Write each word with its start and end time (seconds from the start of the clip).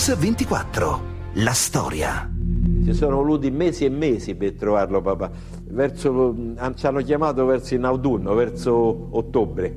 Mix24. 0.00 0.98
La 1.34 1.52
storia. 1.52 2.26
Ci 2.86 2.94
sono 2.94 3.16
voluti 3.16 3.50
mesi 3.50 3.84
e 3.84 3.90
mesi 3.90 4.34
per 4.34 4.54
trovarlo 4.54 5.02
papà. 5.02 5.30
Verso, 5.64 6.34
ci 6.74 6.86
hanno 6.86 7.02
chiamato 7.02 7.44
verso 7.44 7.74
in 7.74 7.84
autunno, 7.84 8.32
verso 8.32 9.08
ottobre. 9.10 9.76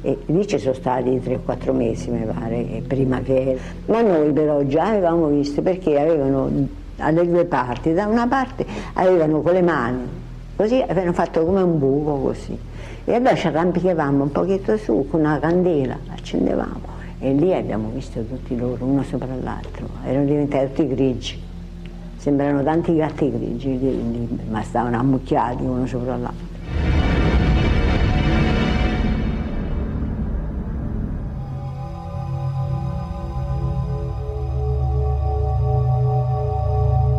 E 0.00 0.16
lì 0.24 0.46
ci 0.46 0.58
sono 0.58 0.72
stati 0.72 1.10
3-4 1.10 1.76
mesi, 1.76 2.08
mi 2.08 2.24
pare, 2.24 2.82
prima 2.86 3.20
che... 3.20 3.58
Ma 3.84 4.00
noi 4.00 4.32
però 4.32 4.62
già 4.62 4.86
avevamo 4.86 5.26
visto 5.26 5.60
perché 5.60 6.00
avevano 6.00 6.50
alle 6.96 7.28
due 7.28 7.44
parti, 7.44 7.92
da 7.92 8.06
una 8.06 8.26
parte 8.26 8.64
avevano 8.94 9.42
con 9.42 9.52
le 9.52 9.62
mani, 9.62 10.08
così 10.56 10.80
avevano 10.80 11.12
fatto 11.12 11.44
come 11.44 11.60
un 11.60 11.78
buco 11.78 12.14
così. 12.14 12.58
E 13.04 13.14
allora 13.14 13.34
ci 13.34 13.46
arrampicavamo 13.46 14.22
un 14.22 14.32
pochetto 14.32 14.78
su 14.78 15.06
con 15.10 15.20
una 15.20 15.38
candela, 15.38 15.98
accendevamo 16.08 16.89
e 17.22 17.34
lì 17.34 17.54
abbiamo 17.54 17.90
visto 17.90 18.24
tutti 18.24 18.56
loro, 18.56 18.86
uno 18.86 19.02
sopra 19.02 19.34
l'altro, 19.34 19.86
erano 20.04 20.24
diventati 20.24 20.68
tutti 20.68 20.88
grigi. 20.88 21.42
Sembrano 22.16 22.62
tanti 22.62 22.96
gatti 22.96 23.30
grigi, 23.30 23.78
lì, 23.78 24.10
lì, 24.10 24.38
ma 24.48 24.62
stavano 24.62 24.98
ammucchiati 24.98 25.62
uno 25.62 25.86
sopra 25.86 26.16
l'altro. 26.16 26.48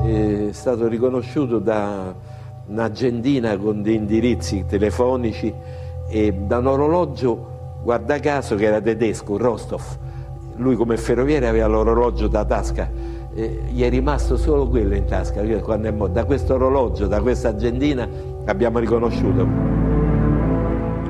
È 0.03 0.51
stato 0.51 0.87
riconosciuto 0.87 1.59
da 1.59 2.13
un'agendina 2.67 3.57
con 3.57 3.81
dei 3.81 3.95
indirizzi 3.95 4.65
telefonici 4.67 5.53
e 6.09 6.33
da 6.33 6.57
un 6.57 6.67
orologio, 6.67 7.50
guarda 7.81 8.19
caso, 8.19 8.55
che 8.55 8.65
era 8.65 8.81
tedesco, 8.81 9.37
Rostov. 9.37 9.81
Lui 10.57 10.75
come 10.75 10.97
ferroviere 10.97 11.47
aveva 11.47 11.67
l'orologio 11.67 12.27
da 12.27 12.45
tasca, 12.45 12.89
eh, 13.33 13.63
gli 13.71 13.81
è 13.81 13.89
rimasto 13.89 14.37
solo 14.37 14.67
quello 14.67 14.95
in 14.95 15.05
tasca. 15.05 15.41
Da 15.41 16.25
questo 16.25 16.53
orologio, 16.53 17.07
da 17.07 17.21
questa 17.21 17.49
agendina 17.49 18.07
abbiamo 18.45 18.79
riconosciuto. 18.79 19.89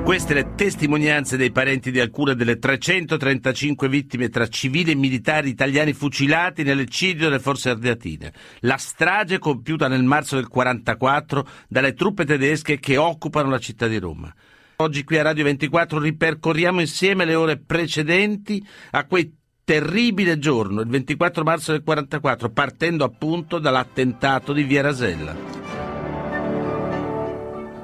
Queste 0.04 0.34
le 0.34 0.54
testimonianze 0.56 1.36
dei 1.36 1.52
parenti 1.52 1.92
di 1.92 2.00
alcune 2.00 2.34
delle 2.34 2.58
335 2.58 3.88
vittime 3.88 4.30
tra 4.30 4.48
civili 4.48 4.90
e 4.90 4.96
militari 4.96 5.48
italiani 5.48 5.92
fucilati 5.92 6.64
nell'eccidio 6.64 7.28
delle 7.28 7.38
forze 7.38 7.70
ardeatine. 7.70 8.32
La 8.60 8.76
strage 8.78 9.38
compiuta 9.38 9.86
nel 9.86 10.02
marzo 10.02 10.34
del 10.34 10.48
1944 10.50 11.46
dalle 11.68 11.94
truppe 11.94 12.24
tedesche 12.24 12.80
che 12.80 12.96
occupano 12.96 13.48
la 13.48 13.58
città 13.58 13.86
di 13.86 13.98
Roma. 13.98 14.34
Oggi 14.82 15.04
qui 15.04 15.16
a 15.16 15.22
Radio 15.22 15.44
24 15.44 16.00
ripercorriamo 16.00 16.80
insieme 16.80 17.24
le 17.24 17.36
ore 17.36 17.56
precedenti 17.56 18.60
a 18.90 19.06
quei 19.06 19.32
terribile 19.62 20.40
giorno, 20.40 20.80
il 20.80 20.88
24 20.88 21.44
marzo 21.44 21.70
del 21.70 21.82
1944, 21.86 22.50
partendo 22.50 23.04
appunto 23.04 23.60
dall'attentato 23.60 24.52
di 24.52 24.64
Via 24.64 24.82
Rasella. 24.82 25.36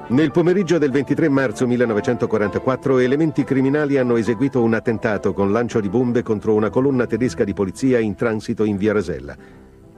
Nel 0.09 0.31
pomeriggio 0.31 0.77
del 0.77 0.91
23 0.91 1.29
marzo 1.29 1.65
1944 1.67 2.97
elementi 2.97 3.45
criminali 3.45 3.97
hanno 3.97 4.17
eseguito 4.17 4.61
un 4.61 4.73
attentato 4.73 5.31
con 5.31 5.53
lancio 5.53 5.79
di 5.79 5.87
bombe 5.87 6.21
contro 6.21 6.53
una 6.53 6.69
colonna 6.69 7.05
tedesca 7.05 7.45
di 7.45 7.53
polizia 7.53 7.99
in 7.99 8.15
transito 8.15 8.65
in 8.65 8.75
via 8.75 8.91
Rasella. 8.91 9.37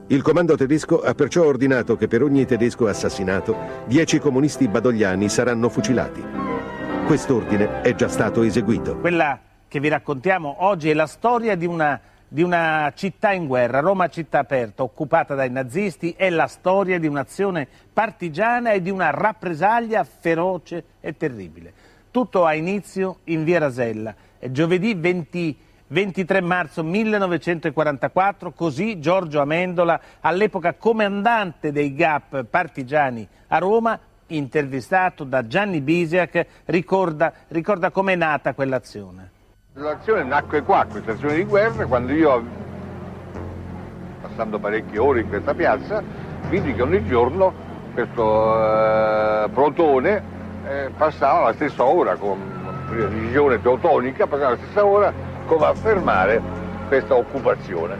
Il 0.06 0.22
comando 0.22 0.54
tedesco 0.54 1.00
ha 1.00 1.14
perciò 1.14 1.46
ordinato 1.46 1.96
che 1.96 2.06
per 2.06 2.22
ogni 2.22 2.46
tedesco 2.46 2.86
assassinato 2.86 3.56
dieci 3.86 4.20
comunisti 4.20 4.68
badogliani 4.68 5.28
saranno 5.28 5.68
fucilati. 5.68 6.52
Quest'ordine 7.06 7.82
è 7.82 7.94
già 7.94 8.08
stato 8.08 8.42
eseguito. 8.42 8.96
Quella 8.98 9.38
che 9.68 9.80
vi 9.80 9.88
raccontiamo 9.88 10.56
oggi 10.60 10.88
è 10.88 10.94
la 10.94 11.06
storia 11.06 11.56
di 11.56 11.66
una 11.66 12.00
di 12.32 12.42
una 12.42 12.90
città 12.94 13.32
in 13.32 13.46
guerra, 13.46 13.80
Roma 13.80 14.08
città 14.08 14.38
aperta, 14.38 14.82
occupata 14.82 15.34
dai 15.34 15.50
nazisti, 15.50 16.14
è 16.16 16.30
la 16.30 16.46
storia 16.46 16.98
di 16.98 17.06
un'azione 17.06 17.68
partigiana 17.92 18.72
e 18.72 18.80
di 18.80 18.88
una 18.88 19.10
rappresaglia 19.10 20.02
feroce 20.02 20.84
e 21.00 21.14
terribile. 21.14 21.74
Tutto 22.10 22.46
ha 22.46 22.54
inizio 22.54 23.18
in 23.24 23.44
via 23.44 23.58
Rasella, 23.58 24.14
è 24.38 24.50
giovedì 24.50 24.94
20, 24.94 25.58
23 25.88 26.40
marzo 26.40 26.82
1944, 26.82 28.52
così 28.52 28.98
Giorgio 28.98 29.42
Amendola, 29.42 30.00
all'epoca 30.20 30.72
comandante 30.72 31.70
dei 31.70 31.94
GAP 31.94 32.44
partigiani 32.44 33.28
a 33.48 33.58
Roma, 33.58 34.00
intervistato 34.28 35.24
da 35.24 35.46
Gianni 35.46 35.80
Bisiak, 35.80 36.46
ricorda, 36.66 37.32
ricorda 37.48 37.90
com'è 37.90 38.14
nata 38.14 38.54
quell'azione. 38.54 39.30
L'azione 39.74 40.22
nacque 40.24 40.62
qua, 40.62 40.86
questa 40.90 41.12
azione 41.12 41.34
di 41.34 41.44
guerra, 41.44 41.86
quando 41.86 42.12
io, 42.12 42.44
passando 44.20 44.58
parecchie 44.58 44.98
ore 44.98 45.20
in 45.20 45.28
questa 45.28 45.54
piazza, 45.54 46.02
vidi 46.48 46.74
che 46.74 46.82
ogni 46.82 47.04
giorno 47.06 47.70
questo 47.94 49.44
eh, 49.44 49.48
protone 49.50 50.22
eh, 50.66 50.90
passava 50.96 51.48
la 51.48 51.52
stessa 51.54 51.84
ora, 51.84 52.16
con 52.16 52.38
precisione 52.88 53.60
teutonica, 53.60 54.26
passava 54.26 54.50
la 54.50 54.56
stessa 54.56 54.84
ora 54.84 55.12
come 55.46 55.66
a 55.66 55.74
fermare 55.74 56.40
questa 56.88 57.14
occupazione. 57.14 57.96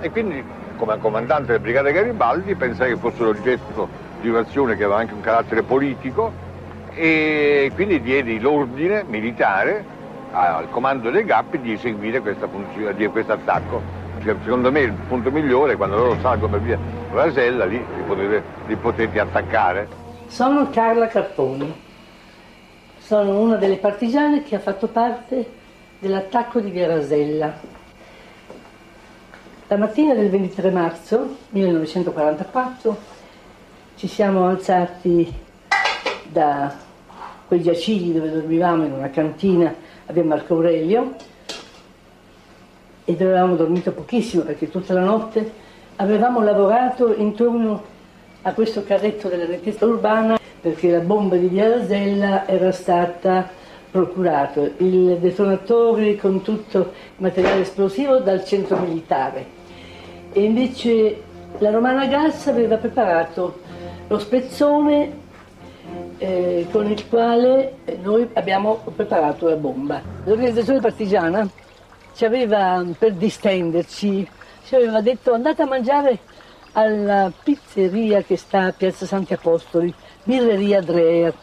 E 0.00 0.10
quindi, 0.10 0.44
come 0.76 0.98
comandante 0.98 1.46
della 1.46 1.60
Brigata 1.60 1.90
Garibaldi, 1.90 2.54
pensai 2.56 2.94
che 2.94 2.96
fosse 2.98 3.22
l'oggetto 3.22 3.88
di 4.22 4.28
un'azione 4.28 4.76
che 4.76 4.84
aveva 4.84 5.00
anche 5.00 5.12
un 5.12 5.20
carattere 5.20 5.62
politico 5.62 6.32
e 6.94 7.70
quindi 7.74 8.00
diedi 8.00 8.38
l'ordine 8.38 9.04
militare 9.06 9.84
al 10.30 10.70
comando 10.70 11.10
dei 11.10 11.24
GAP 11.24 11.56
di 11.56 11.72
eseguire 11.72 12.20
questa 12.20 12.48
funzione, 12.48 12.94
di 12.94 13.06
questo 13.08 13.32
attacco. 13.32 13.82
Cioè, 14.22 14.36
secondo 14.44 14.70
me 14.70 14.80
il 14.80 14.92
punto 14.92 15.30
migliore 15.30 15.72
è 15.72 15.76
quando 15.76 15.96
loro 15.96 16.18
salgono 16.20 16.52
per 16.52 16.60
via 16.60 16.78
Rasella, 17.10 17.64
lì 17.64 17.76
li 17.76 18.02
potete, 18.06 18.42
li 18.66 18.76
potete 18.76 19.20
attaccare. 19.20 19.88
Sono 20.28 20.70
Carla 20.70 21.08
Carponi, 21.08 21.74
sono 22.98 23.40
una 23.40 23.56
delle 23.56 23.76
partigiane 23.76 24.44
che 24.44 24.54
ha 24.54 24.60
fatto 24.60 24.86
parte 24.86 25.60
dell'attacco 25.98 26.60
di 26.60 26.70
via 26.70 26.86
Rasella. 26.86 27.52
La 29.66 29.76
mattina 29.76 30.14
del 30.14 30.30
23 30.30 30.70
marzo 30.70 31.36
1944 31.50 33.20
ci 34.02 34.08
siamo 34.08 34.48
alzati 34.48 35.32
da 36.28 36.74
quei 37.46 37.62
giacigli 37.62 38.12
dove 38.12 38.32
dormivamo 38.32 38.84
in 38.84 38.90
una 38.90 39.10
cantina 39.10 39.72
a 40.06 40.22
Marco 40.24 40.54
Aurelio 40.54 41.14
ed 43.04 43.22
avevamo 43.22 43.54
dormito 43.54 43.92
pochissimo 43.92 44.42
perché 44.42 44.68
tutta 44.68 44.92
la 44.92 45.04
notte 45.04 45.52
avevamo 45.94 46.42
lavorato 46.42 47.14
intorno 47.14 47.80
a 48.42 48.52
questo 48.54 48.82
carretto 48.82 49.28
della 49.28 49.44
richiesta 49.44 49.86
urbana 49.86 50.36
perché 50.60 50.90
la 50.90 50.98
bomba 50.98 51.36
di 51.36 51.46
Via 51.46 51.68
Rasella 51.68 52.48
era 52.48 52.72
stata 52.72 53.48
procurata, 53.88 54.62
il 54.78 55.18
detonatore 55.18 56.16
con 56.16 56.42
tutto 56.42 56.78
il 56.78 56.86
materiale 57.18 57.60
esplosivo 57.60 58.18
dal 58.18 58.44
centro 58.44 58.78
militare. 58.78 59.46
E 60.32 60.42
invece 60.42 61.22
la 61.58 61.70
Romana 61.70 62.06
Gas 62.06 62.48
aveva 62.48 62.78
preparato 62.78 63.61
lo 64.12 64.18
spezzone 64.18 65.20
eh, 66.18 66.66
con 66.70 66.86
il 66.86 67.08
quale 67.08 67.76
noi 68.02 68.28
abbiamo 68.34 68.82
preparato 68.94 69.48
la 69.48 69.56
bomba. 69.56 70.02
L'organizzazione 70.24 70.80
partigiana 70.80 71.48
ci 72.14 72.26
aveva, 72.26 72.84
per 72.98 73.14
distenderci, 73.14 74.28
ci 74.66 74.74
aveva 74.74 75.00
detto 75.00 75.32
andate 75.32 75.62
a 75.62 75.66
mangiare 75.66 76.18
alla 76.72 77.32
pizzeria 77.42 78.20
che 78.20 78.36
sta 78.36 78.64
a 78.64 78.72
Piazza 78.72 79.06
Santi 79.06 79.32
Apostoli, 79.32 79.92
Birreria 80.24 80.82
Dreher. 80.82 81.34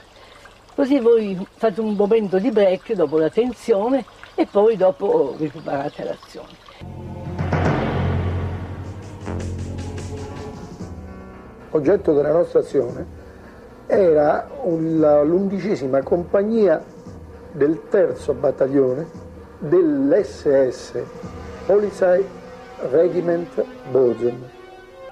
Così 0.75 1.00
voi 1.00 1.35
fate 1.56 1.81
un 1.81 1.96
momento 1.96 2.38
di 2.38 2.52
break 2.52 2.94
dopo 2.94 3.17
la 3.17 3.29
tensione 3.32 4.05
e 4.35 4.46
poi 4.46 4.78
dopo 4.78 5.34
vi 5.38 5.47
preparate 5.47 6.03
l'azione. 6.03 6.59
Oggetto 11.72 12.14
della 12.14 12.32
nostra 12.32 12.60
azione 12.60 13.06
era 13.86 14.48
l'undicesima 14.64 16.02
compagnia 16.02 16.84
del 17.52 17.84
terzo 17.90 18.34
battaglione 18.34 19.08
dell'SS 19.60 21.04
Polizei 21.66 22.26
Regiment 22.90 23.64
Bozen. 23.92 24.58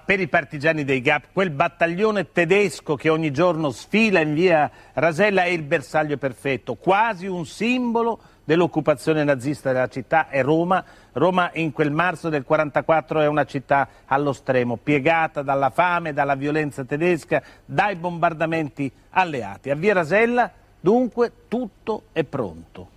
Per 0.05 0.19
i 0.19 0.27
partigiani 0.29 0.85
dei 0.85 1.01
GAP, 1.01 1.25
quel 1.33 1.49
battaglione 1.49 2.31
tedesco 2.31 2.95
che 2.95 3.09
ogni 3.09 3.31
giorno 3.31 3.71
sfila 3.71 4.21
in 4.21 4.33
via 4.33 4.71
Rasella 4.93 5.43
è 5.43 5.49
il 5.49 5.63
bersaglio 5.63 6.17
perfetto, 6.17 6.75
quasi 6.75 7.27
un 7.27 7.45
simbolo 7.45 8.19
dell'occupazione 8.45 9.25
nazista 9.25 9.73
della 9.73 9.89
città 9.89 10.29
è 10.29 10.41
Roma. 10.41 10.81
Roma 11.17 11.49
in 11.53 11.71
quel 11.71 11.91
marzo 11.91 12.29
del 12.29 12.43
44 12.43 13.21
è 13.21 13.27
una 13.27 13.45
città 13.45 13.87
allo 14.05 14.33
stremo, 14.33 14.77
piegata 14.77 15.41
dalla 15.41 15.69
fame, 15.69 16.13
dalla 16.13 16.35
violenza 16.35 16.83
tedesca, 16.83 17.41
dai 17.65 17.95
bombardamenti 17.95 18.91
alleati. 19.11 19.69
A 19.69 19.75
Via 19.75 19.93
Rasella, 19.93 20.51
dunque, 20.79 21.31
tutto 21.47 22.03
è 22.11 22.23
pronto. 22.23 22.89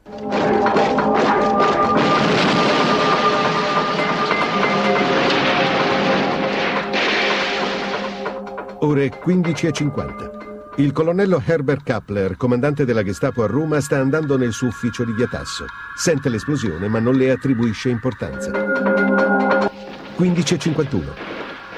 ore 8.82 9.11
15.50. 9.11 10.50
Il 10.81 10.93
colonnello 10.93 11.43
Herbert 11.44 11.82
Kappler, 11.82 12.38
comandante 12.38 12.87
della 12.87 13.03
Gestapo 13.03 13.43
a 13.43 13.47
Roma, 13.47 13.82
sta 13.82 13.99
andando 13.99 14.38
nel 14.38 14.53
suo 14.53 14.69
ufficio 14.69 15.05
di 15.05 15.12
via 15.12 15.27
Tasso. 15.27 15.67
Sente 15.94 16.31
l'esplosione 16.31 16.88
ma 16.88 16.99
non 16.99 17.17
le 17.17 17.31
attribuisce 17.31 17.91
importanza. 17.91 18.50
15.51. 18.50 21.03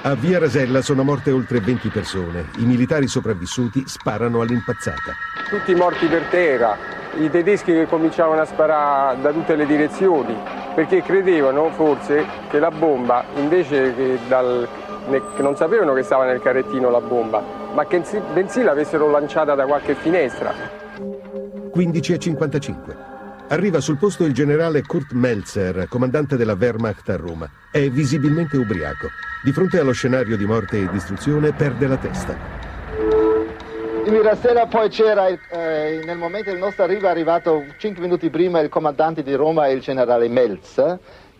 A 0.02 0.14
Via 0.14 0.38
Rasella 0.38 0.82
sono 0.82 1.02
morte 1.02 1.32
oltre 1.32 1.58
20 1.58 1.88
persone. 1.88 2.50
I 2.58 2.64
militari 2.64 3.08
sopravvissuti 3.08 3.82
sparano 3.88 4.40
all'impazzata. 4.40 5.14
Tutti 5.48 5.75
morti 5.75 6.06
per 6.06 6.22
terra, 6.31 6.78
i 7.19 7.28
tedeschi 7.28 7.72
che 7.72 7.87
cominciavano 7.87 8.43
a 8.43 8.44
sparare 8.44 9.20
da 9.20 9.32
tutte 9.32 9.56
le 9.56 9.66
direzioni 9.66 10.37
perché 10.76 11.02
credevano 11.02 11.72
forse 11.72 12.25
che 12.48 12.60
la 12.60 12.70
bomba 12.70 13.25
invece 13.34 13.96
che, 13.96 14.20
dal, 14.28 14.69
che 15.34 15.43
non 15.43 15.56
sapevano 15.56 15.93
che 15.93 16.05
stava 16.05 16.25
nel 16.25 16.40
carrettino 16.40 16.88
la 16.88 17.00
bomba 17.00 17.61
ma 17.72 17.86
che 17.86 18.02
bensì 18.32 18.62
l'avessero 18.62 19.10
lanciata 19.10 19.54
da 19.54 19.64
qualche 19.64 19.94
finestra 19.94 20.52
15.55 21.74 23.10
Arriva 23.48 23.80
sul 23.80 23.98
posto 23.98 24.24
il 24.24 24.32
generale 24.32 24.80
Kurt 24.80 25.12
Melzer, 25.12 25.86
comandante 25.86 26.38
della 26.38 26.56
Wehrmacht 26.58 27.06
a 27.10 27.16
Roma. 27.16 27.46
È 27.70 27.86
visibilmente 27.90 28.56
ubriaco. 28.56 29.08
Di 29.44 29.52
fronte 29.52 29.78
allo 29.78 29.92
scenario 29.92 30.38
di 30.38 30.46
morte 30.46 30.78
e 30.78 30.88
distruzione 30.88 31.52
perde 31.52 31.86
la 31.86 31.98
testa. 31.98 32.34
Ieri 34.04 34.36
sera 34.40 34.66
poi 34.66 34.88
c'era, 34.88 35.28
eh, 35.28 36.02
nel 36.02 36.16
momento 36.16 36.50
del 36.50 36.58
nostro 36.58 36.84
arrivo, 36.84 37.08
è 37.08 37.10
arrivato 37.10 37.62
5 37.76 38.02
minuti 38.02 38.30
prima 38.30 38.58
il 38.60 38.70
comandante 38.70 39.22
di 39.22 39.34
Roma, 39.34 39.69
il 39.69 39.80
generale 39.80 40.28
Melz, 40.28 40.82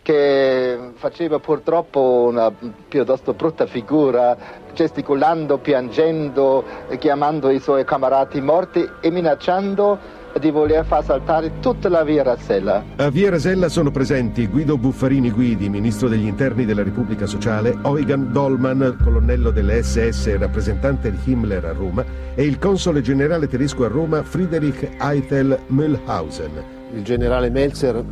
che 0.03 0.79
faceva 0.95 1.39
purtroppo 1.39 2.27
una 2.29 2.53
piuttosto 2.89 3.35
brutta 3.35 3.67
figura, 3.67 4.37
gesticolando, 4.75 5.59
piangendo, 5.59 6.65
chiamando 6.99 7.51
i 7.51 7.61
suoi 7.61 7.85
camarati 7.85 8.41
morti 8.41 8.89
e 9.01 9.11
minacciando 9.11 10.21
di 10.41 10.51
voler 10.51 10.85
far 10.85 11.05
saltare 11.05 11.61
tutta 11.61 11.89
la 11.89 12.03
via 12.05 12.23
Rasella. 12.23 12.83
A 12.97 13.11
via 13.11 13.31
Rasella 13.31 13.69
sono 13.69 13.91
presenti 13.91 14.47
Guido 14.47 14.79
Buffarini 14.79 15.31
Guidi, 15.31 15.69
ministro 15.69 16.09
degli 16.09 16.27
interni 16.27 16.65
della 16.65 16.83
Repubblica 16.83 17.27
Sociale, 17.27 17.77
Eugen 17.85 18.33
Dollmann, 18.33 19.03
colonnello 19.05 19.51
delle 19.51 19.83
SS 19.83 20.29
e 20.29 20.39
rappresentante 20.39 21.11
di 21.11 21.19
Himmler 21.23 21.65
a 21.67 21.73
Roma, 21.73 22.05
e 22.35 22.45
il 22.45 22.59
console 22.59 23.03
generale 23.03 23.47
tedesco 23.47 23.85
a 23.85 23.89
Roma 23.89 24.23
Friedrich 24.23 24.89
Eitel 24.99 25.59
Mühlhausen. 25.67 26.51
Il 26.95 27.03
generale 27.03 27.51
Melzer 27.51 28.03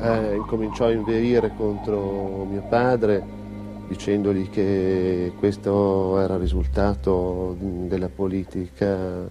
eh, 0.00 0.34
incominciò 0.34 0.86
a 0.86 0.92
inveire 0.92 1.52
contro 1.56 2.44
mio 2.44 2.62
padre 2.68 3.44
dicendogli 3.88 4.50
che 4.50 5.32
questo 5.38 6.18
era 6.18 6.34
il 6.34 6.40
risultato 6.40 7.56
della 7.58 8.08
politica 8.08 9.28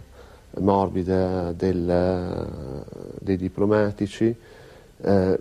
morbida 0.60 1.52
del, 1.52 3.12
dei 3.20 3.38
diplomatici, 3.38 4.34
eh, 5.02 5.40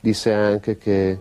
disse 0.00 0.32
anche 0.32 0.78
che 0.78 1.18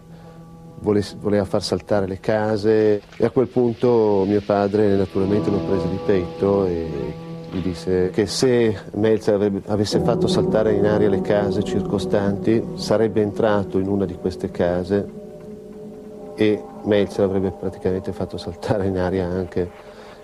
voleva 0.79 1.45
far 1.45 1.63
saltare 1.63 2.05
le 2.05 2.19
case 2.19 3.01
e 3.17 3.25
a 3.25 3.31
quel 3.31 3.47
punto 3.47 4.23
mio 4.27 4.41
padre 4.41 4.95
naturalmente 4.95 5.49
lo 5.49 5.57
prese 5.57 5.89
di 5.89 5.99
petto 6.05 6.65
e 6.67 7.25
gli 7.57 7.61
disse 7.61 8.09
che 8.11 8.27
se 8.27 8.75
Melzer 8.93 9.61
avesse 9.67 9.99
fatto 9.99 10.27
saltare 10.27 10.73
in 10.73 10.85
aria 10.85 11.09
le 11.09 11.21
case 11.21 11.63
circostanti 11.63 12.63
sarebbe 12.75 13.21
entrato 13.21 13.79
in 13.79 13.87
una 13.87 14.05
di 14.05 14.15
queste 14.15 14.51
case 14.51 15.25
e 16.35 16.63
Melzer 16.83 17.25
avrebbe 17.25 17.51
praticamente 17.51 18.11
fatto 18.11 18.37
saltare 18.37 18.85
in 18.85 18.97
aria 18.97 19.25
anche 19.25 19.69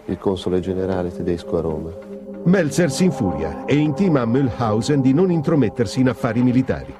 il 0.05 0.17
console 0.17 0.59
generale 0.59 1.11
tedesco 1.11 1.57
a 1.57 1.61
Roma. 1.61 1.91
Melzer 2.43 2.91
si 2.91 3.05
infuria 3.05 3.65
e 3.65 3.75
intima 3.75 4.21
a 4.21 4.25
Mühlhausen 4.25 5.01
di 5.01 5.13
non 5.13 5.31
intromettersi 5.31 6.01
in 6.01 6.09
affari 6.09 6.43
militari. 6.43 6.93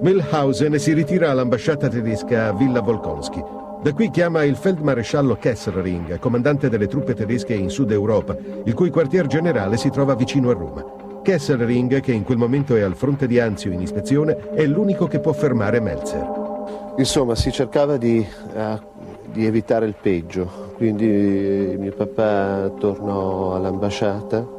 Mühlhausen 0.00 0.76
si 0.76 0.92
ritira 0.92 1.30
all'ambasciata 1.30 1.88
tedesca 1.88 2.48
a 2.48 2.52
Villa 2.52 2.80
Volkonsky. 2.80 3.42
Da 3.82 3.94
qui 3.94 4.10
chiama 4.10 4.44
il 4.44 4.56
feldmaresciallo 4.56 5.36
Kesselring, 5.36 6.18
comandante 6.18 6.68
delle 6.68 6.86
truppe 6.86 7.14
tedesche 7.14 7.54
in 7.54 7.70
Sud 7.70 7.90
Europa, 7.90 8.36
il 8.64 8.74
cui 8.74 8.90
quartier 8.90 9.26
generale 9.26 9.78
si 9.78 9.88
trova 9.88 10.14
vicino 10.14 10.50
a 10.50 10.52
Roma. 10.52 10.84
Kesselring, 11.22 12.00
che 12.00 12.12
in 12.12 12.22
quel 12.22 12.36
momento 12.36 12.76
è 12.76 12.82
al 12.82 12.94
fronte 12.94 13.26
di 13.26 13.40
Anzio 13.40 13.72
in 13.72 13.80
ispezione, 13.80 14.50
è 14.52 14.66
l'unico 14.66 15.06
che 15.06 15.18
può 15.18 15.32
fermare 15.32 15.80
Melzer. 15.80 16.28
Insomma, 16.98 17.34
si 17.34 17.50
cercava 17.50 17.96
di, 17.96 18.22
uh, 18.54 18.78
di 19.32 19.46
evitare 19.46 19.86
il 19.86 19.94
peggio, 19.98 20.74
quindi 20.76 21.74
mio 21.78 21.92
papà 21.92 22.70
tornò 22.78 23.54
all'ambasciata 23.54 24.58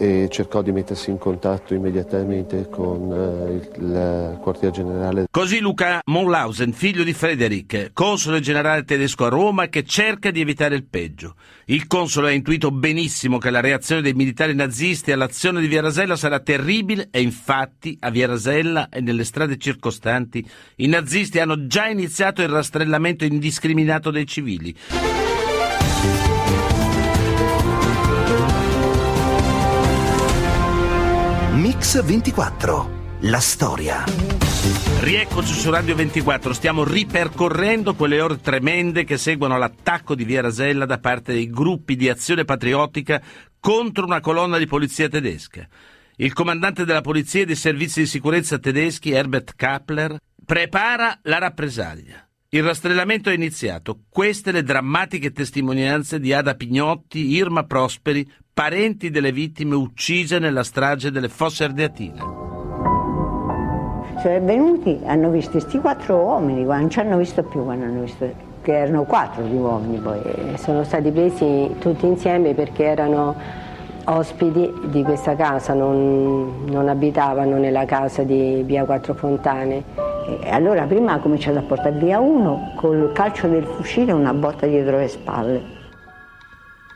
e 0.00 0.28
cercò 0.30 0.62
di 0.62 0.72
mettersi 0.72 1.10
in 1.10 1.18
contatto 1.18 1.74
immediatamente 1.74 2.70
con 2.70 3.12
eh, 3.12 3.78
il 3.78 4.38
quartier 4.40 4.70
generale. 4.72 5.26
Così 5.30 5.58
Luca 5.58 6.00
Monlausen, 6.06 6.72
figlio 6.72 7.04
di 7.04 7.12
Frederick, 7.12 7.90
console 7.92 8.40
generale 8.40 8.84
tedesco 8.84 9.26
a 9.26 9.28
Roma 9.28 9.66
che 9.66 9.84
cerca 9.84 10.30
di 10.30 10.40
evitare 10.40 10.74
il 10.74 10.84
peggio. 10.84 11.34
Il 11.66 11.86
console 11.86 12.28
ha 12.28 12.32
intuito 12.32 12.70
benissimo 12.70 13.36
che 13.36 13.50
la 13.50 13.60
reazione 13.60 14.00
dei 14.00 14.14
militari 14.14 14.54
nazisti 14.54 15.12
all'azione 15.12 15.60
di 15.60 15.66
Via 15.66 15.82
Rasella 15.82 16.16
sarà 16.16 16.40
terribile 16.40 17.08
e 17.10 17.20
infatti 17.20 17.98
a 18.00 18.08
Via 18.08 18.26
Rasella 18.26 18.88
e 18.88 19.02
nelle 19.02 19.24
strade 19.24 19.58
circostanti 19.58 20.42
i 20.76 20.86
nazisti 20.86 21.40
hanno 21.40 21.66
già 21.66 21.88
iniziato 21.88 22.40
il 22.40 22.48
rastrellamento 22.48 23.26
indiscriminato 23.26 24.10
dei 24.10 24.26
civili. 24.26 24.74
Mix 31.80 32.02
24. 32.02 33.18
La 33.20 33.40
storia. 33.40 34.04
Rieccoci 35.00 35.54
su 35.54 35.70
Radio 35.70 35.94
24, 35.94 36.52
stiamo 36.52 36.84
ripercorrendo 36.84 37.94
quelle 37.94 38.20
ore 38.20 38.38
tremende 38.38 39.04
che 39.04 39.16
seguono 39.16 39.56
l'attacco 39.56 40.14
di 40.14 40.24
Via 40.24 40.42
Rasella 40.42 40.84
da 40.84 40.98
parte 40.98 41.32
dei 41.32 41.48
gruppi 41.48 41.96
di 41.96 42.10
azione 42.10 42.44
patriottica 42.44 43.22
contro 43.58 44.04
una 44.04 44.20
colonna 44.20 44.58
di 44.58 44.66
polizia 44.66 45.08
tedesca. 45.08 45.66
Il 46.16 46.34
comandante 46.34 46.84
della 46.84 47.00
polizia 47.00 47.40
e 47.40 47.46
dei 47.46 47.56
servizi 47.56 48.00
di 48.00 48.06
sicurezza 48.06 48.58
tedeschi, 48.58 49.12
Herbert 49.12 49.54
Kappler, 49.56 50.18
prepara 50.44 51.18
la 51.22 51.38
rappresaglia. 51.38 52.28
Il 52.50 52.62
rastrellamento 52.62 53.30
è 53.30 53.34
iniziato. 53.34 54.00
Queste 54.10 54.52
le 54.52 54.62
drammatiche 54.62 55.32
testimonianze 55.32 56.20
di 56.20 56.34
Ada 56.34 56.56
Pignotti, 56.56 57.30
Irma 57.30 57.64
Prosperi, 57.64 58.30
parenti 58.52 59.10
delle 59.10 59.32
vittime 59.32 59.74
uccise 59.74 60.38
nella 60.38 60.64
strage 60.64 61.10
delle 61.10 61.28
Fosse 61.28 61.64
Ardeatine. 61.64 62.18
Sono 64.20 64.44
venuti, 64.44 65.00
hanno 65.04 65.30
visto 65.30 65.52
questi 65.52 65.78
quattro 65.78 66.16
uomini, 66.16 66.64
non 66.64 66.90
ci 66.90 67.00
hanno 67.00 67.16
visto 67.16 67.42
più 67.42 67.64
quando 67.64 67.86
hanno 67.86 68.02
visto 68.02 68.48
che 68.62 68.76
erano 68.76 69.04
quattro 69.04 69.42
di 69.44 69.56
uomini 69.56 69.98
poi. 69.98 70.20
Sono 70.56 70.84
stati 70.84 71.10
presi 71.10 71.74
tutti 71.78 72.06
insieme 72.06 72.52
perché 72.52 72.84
erano 72.84 73.34
ospiti 74.04 74.70
di 74.86 75.02
questa 75.02 75.34
casa, 75.36 75.72
non, 75.72 76.64
non 76.66 76.88
abitavano 76.88 77.56
nella 77.56 77.84
casa 77.84 78.22
di 78.22 78.62
via 78.64 78.84
Quattro 78.84 79.14
Fontane. 79.14 79.82
E 80.42 80.50
allora 80.50 80.84
prima 80.84 81.14
ha 81.14 81.18
cominciato 81.18 81.58
a 81.58 81.62
portare 81.62 81.98
via 81.98 82.20
uno 82.20 82.72
col 82.76 83.12
calcio 83.12 83.48
del 83.48 83.64
fucile 83.64 84.10
e 84.10 84.14
una 84.14 84.34
botta 84.34 84.66
dietro 84.66 84.98
le 84.98 85.08
spalle. 85.08 85.78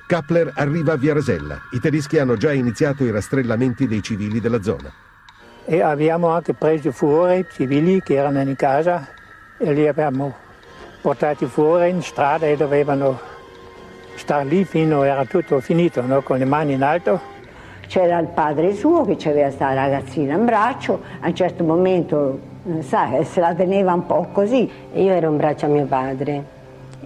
Kappler 0.06 0.52
arriva 0.56 0.92
a 0.92 0.96
Via 0.96 1.14
Rasella. 1.14 1.58
I 1.72 1.80
tedeschi 1.80 2.18
hanno 2.18 2.36
già 2.36 2.52
iniziato 2.52 3.04
i 3.04 3.10
rastrellamenti 3.10 3.88
dei 3.88 4.02
civili 4.02 4.38
della 4.38 4.60
zona. 4.60 4.92
E 5.64 5.80
abbiamo 5.80 6.28
anche 6.28 6.52
preso 6.52 6.92
fuori 6.92 7.38
i 7.38 7.46
civili 7.50 8.02
che 8.02 8.14
erano 8.14 8.42
in 8.42 8.54
casa 8.54 9.08
e 9.56 9.72
li 9.72 9.88
abbiamo 9.88 10.34
portati 11.00 11.46
fuori 11.46 11.88
in 11.88 12.02
strada 12.02 12.44
e 12.46 12.54
dovevano 12.54 13.18
stare 14.16 14.44
lì 14.44 14.66
fino 14.66 15.00
a 15.00 15.06
era 15.06 15.24
tutto 15.24 15.58
finito, 15.60 16.02
no? 16.02 16.20
con 16.20 16.36
le 16.36 16.44
mani 16.44 16.74
in 16.74 16.82
alto. 16.82 17.32
C'era 17.86 18.18
il 18.18 18.28
padre 18.28 18.74
suo 18.74 19.06
che 19.06 19.16
aveva 19.28 19.46
questa 19.46 19.72
ragazzina 19.72 20.34
in 20.34 20.44
braccio, 20.44 21.02
a 21.20 21.28
un 21.28 21.34
certo 21.34 21.64
momento 21.64 22.40
sai, 22.80 23.24
se 23.24 23.40
la 23.40 23.54
teneva 23.54 23.94
un 23.94 24.04
po' 24.04 24.28
così. 24.32 24.70
Io 24.92 25.12
ero 25.12 25.30
in 25.30 25.38
braccio 25.38 25.64
a 25.64 25.68
mio 25.68 25.86
padre 25.86 26.53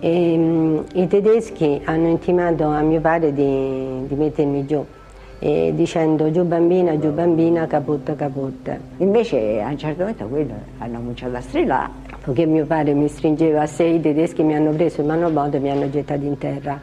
e, 0.00 0.34
um, 0.36 0.84
I 0.94 1.06
tedeschi 1.06 1.80
hanno 1.84 2.08
intimato 2.08 2.64
a 2.64 2.80
mio 2.80 3.00
padre 3.00 3.32
di, 3.32 4.06
di 4.06 4.14
mettermi 4.14 4.66
giù, 4.66 4.84
dicendo 5.38 6.30
giù 6.30 6.44
bambina, 6.44 6.98
giù 6.98 7.12
bambina, 7.12 7.66
caputta, 7.66 8.14
caputta. 8.14 8.76
Invece 8.98 9.60
a 9.60 9.68
un 9.68 9.78
certo 9.78 10.00
momento 10.00 10.26
quello 10.26 10.54
hanno 10.78 10.98
cominciato 10.98 11.36
a 11.36 11.40
strillare. 11.40 11.90
Perché 12.24 12.46
mio 12.46 12.66
padre 12.66 12.92
mi 12.94 13.08
stringeva 13.08 13.62
a 13.62 13.66
sé, 13.66 13.84
i 13.84 14.00
tedeschi 14.00 14.42
mi 14.42 14.54
hanno 14.54 14.72
preso 14.72 15.00
il 15.00 15.06
manobodo 15.06 15.56
e 15.56 15.60
mi 15.60 15.70
hanno 15.70 15.88
gettato 15.88 16.24
in 16.24 16.36
terra. 16.36 16.80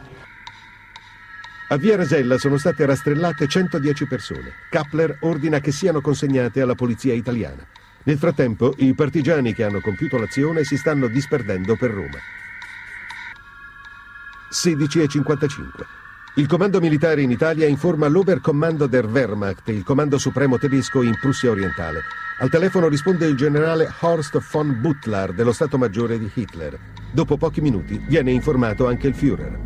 A 1.67 1.77
Via 1.77 1.95
Rasella 1.95 2.37
sono 2.37 2.57
state 2.57 2.85
rastrellate 2.85 3.47
110 3.47 4.05
persone. 4.05 4.53
Kappler 4.69 5.17
ordina 5.21 5.59
che 5.59 5.71
siano 5.71 5.99
consegnate 5.99 6.61
alla 6.61 6.75
polizia 6.75 7.13
italiana. 7.13 7.65
Nel 8.03 8.17
frattempo, 8.19 8.73
i 8.77 8.93
partigiani 8.93 9.51
che 9.53 9.63
hanno 9.63 9.81
compiuto 9.81 10.17
l'azione 10.17 10.63
si 10.63 10.77
stanno 10.77 11.07
disperdendo 11.07 11.75
per 11.75 11.89
Roma. 11.89 12.19
16.55. 14.55 15.63
Il 16.37 16.47
comando 16.47 16.79
militare 16.79 17.21
in 17.21 17.29
Italia 17.29 17.67
informa 17.67 18.07
l'Oberkommando 18.07 18.87
der 18.87 19.05
Wehrmacht, 19.05 19.67
il 19.67 19.83
comando 19.83 20.17
supremo 20.17 20.57
tedesco 20.57 21.01
in 21.01 21.17
Prussia 21.19 21.51
orientale. 21.51 21.99
Al 22.39 22.49
telefono 22.49 22.87
risponde 22.87 23.25
il 23.25 23.35
generale 23.35 23.93
Horst 23.99 24.39
von 24.51 24.79
Butlar 24.79 25.33
dello 25.33 25.51
Stato 25.51 25.77
Maggiore 25.77 26.17
di 26.17 26.31
Hitler. 26.33 26.79
Dopo 27.11 27.35
pochi 27.35 27.59
minuti 27.59 28.01
viene 28.07 28.31
informato 28.31 28.87
anche 28.87 29.07
il 29.07 29.13
Führer. 29.13 29.59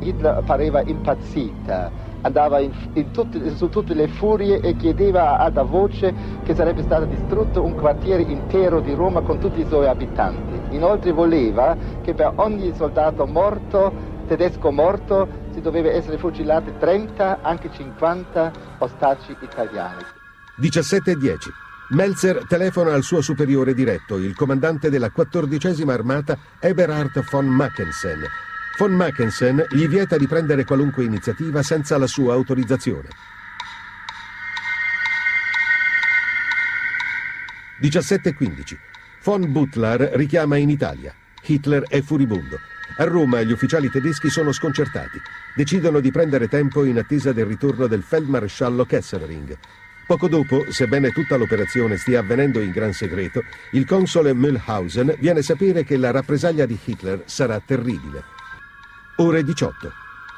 Hitler 0.00 0.42
pareva 0.44 0.82
impazzita, 0.82 1.90
andava 2.22 2.58
in, 2.58 2.72
in 2.94 3.12
tutti, 3.12 3.40
su 3.54 3.68
tutte 3.68 3.94
le 3.94 4.08
furie 4.08 4.60
e 4.60 4.76
chiedeva 4.76 5.38
ad 5.38 5.56
alta 5.56 5.62
voce 5.62 6.12
che 6.42 6.54
sarebbe 6.54 6.82
stato 6.82 7.04
distrutto 7.04 7.62
un 7.62 7.74
quartiere 7.74 8.22
intero 8.22 8.80
di 8.80 8.94
Roma 8.94 9.20
con 9.20 9.38
tutti 9.38 9.60
i 9.60 9.66
suoi 9.66 9.86
abitanti. 9.86 10.74
Inoltre 10.74 11.12
voleva 11.12 11.76
che 12.02 12.14
per 12.14 12.32
ogni 12.36 12.72
soldato 12.74 13.26
morto, 13.26 14.12
tedesco 14.26 14.70
morto, 14.70 15.28
si 15.52 15.60
doveva 15.60 15.90
essere 15.90 16.18
fucilati 16.18 16.72
30, 16.78 17.40
anche 17.42 17.70
50 17.72 18.52
ostaggi 18.78 19.36
italiani. 19.40 20.02
17.10. 20.60 21.36
Melzer 21.90 22.46
telefona 22.48 22.94
al 22.94 23.02
suo 23.02 23.20
superiore 23.20 23.74
diretto, 23.74 24.16
il 24.16 24.34
comandante 24.34 24.88
della 24.88 25.10
quattordicesima 25.10 25.92
armata 25.92 26.38
Eberhard 26.58 27.22
von 27.30 27.46
Mackensen. 27.46 28.22
Von 28.78 28.92
Mackensen 28.92 29.66
gli 29.70 29.86
vieta 29.86 30.16
di 30.16 30.26
prendere 30.26 30.64
qualunque 30.64 31.04
iniziativa 31.04 31.62
senza 31.62 31.98
la 31.98 32.06
sua 32.06 32.32
autorizzazione. 32.32 33.08
17.15. 37.80 38.76
Von 39.22 39.52
Butlar 39.52 40.00
richiama 40.14 40.56
in 40.56 40.70
Italia. 40.70 41.14
Hitler 41.42 41.84
è 41.88 42.00
furibondo. 42.00 42.58
A 42.96 43.04
Roma 43.04 43.42
gli 43.42 43.50
ufficiali 43.50 43.90
tedeschi 43.90 44.30
sono 44.30 44.52
sconcertati. 44.52 45.20
Decidono 45.56 45.98
di 45.98 46.12
prendere 46.12 46.46
tempo 46.46 46.84
in 46.84 46.98
attesa 46.98 47.32
del 47.32 47.44
ritorno 47.44 47.88
del 47.88 48.04
feldmaresciallo 48.04 48.84
Kesselring. 48.84 49.58
Poco 50.06 50.28
dopo, 50.28 50.70
sebbene 50.70 51.10
tutta 51.10 51.36
l'operazione 51.36 51.96
stia 51.96 52.20
avvenendo 52.20 52.60
in 52.60 52.70
gran 52.70 52.92
segreto, 52.92 53.42
il 53.72 53.84
console 53.84 54.32
Mühlhausen 54.32 55.16
viene 55.18 55.40
a 55.40 55.42
sapere 55.42 55.82
che 55.82 55.96
la 55.96 56.12
rappresaglia 56.12 56.66
di 56.66 56.78
Hitler 56.84 57.22
sarà 57.24 57.58
terribile. 57.58 58.22
Ore 59.16 59.42
18. 59.42 59.92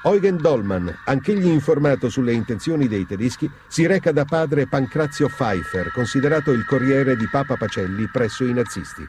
Eugen 0.05 0.37
Dollmann, 0.39 0.89
anch'egli 1.05 1.49
informato 1.49 2.09
sulle 2.09 2.33
intenzioni 2.33 2.89
dei 2.89 3.05
tedeschi, 3.05 3.51
si 3.67 3.87
reca 3.87 4.13
da 4.13 4.25
padre 4.25 4.67
Pancrazio 4.67 5.29
Pfeiffer, 5.29 5.91
considerato 5.93 6.53
il 6.53 6.65
corriere 6.65 7.17
di 7.17 7.29
Papa 7.29 7.57
Pacelli 7.57 8.09
presso 8.11 8.45
i 8.45 8.53
nazisti. 8.55 9.07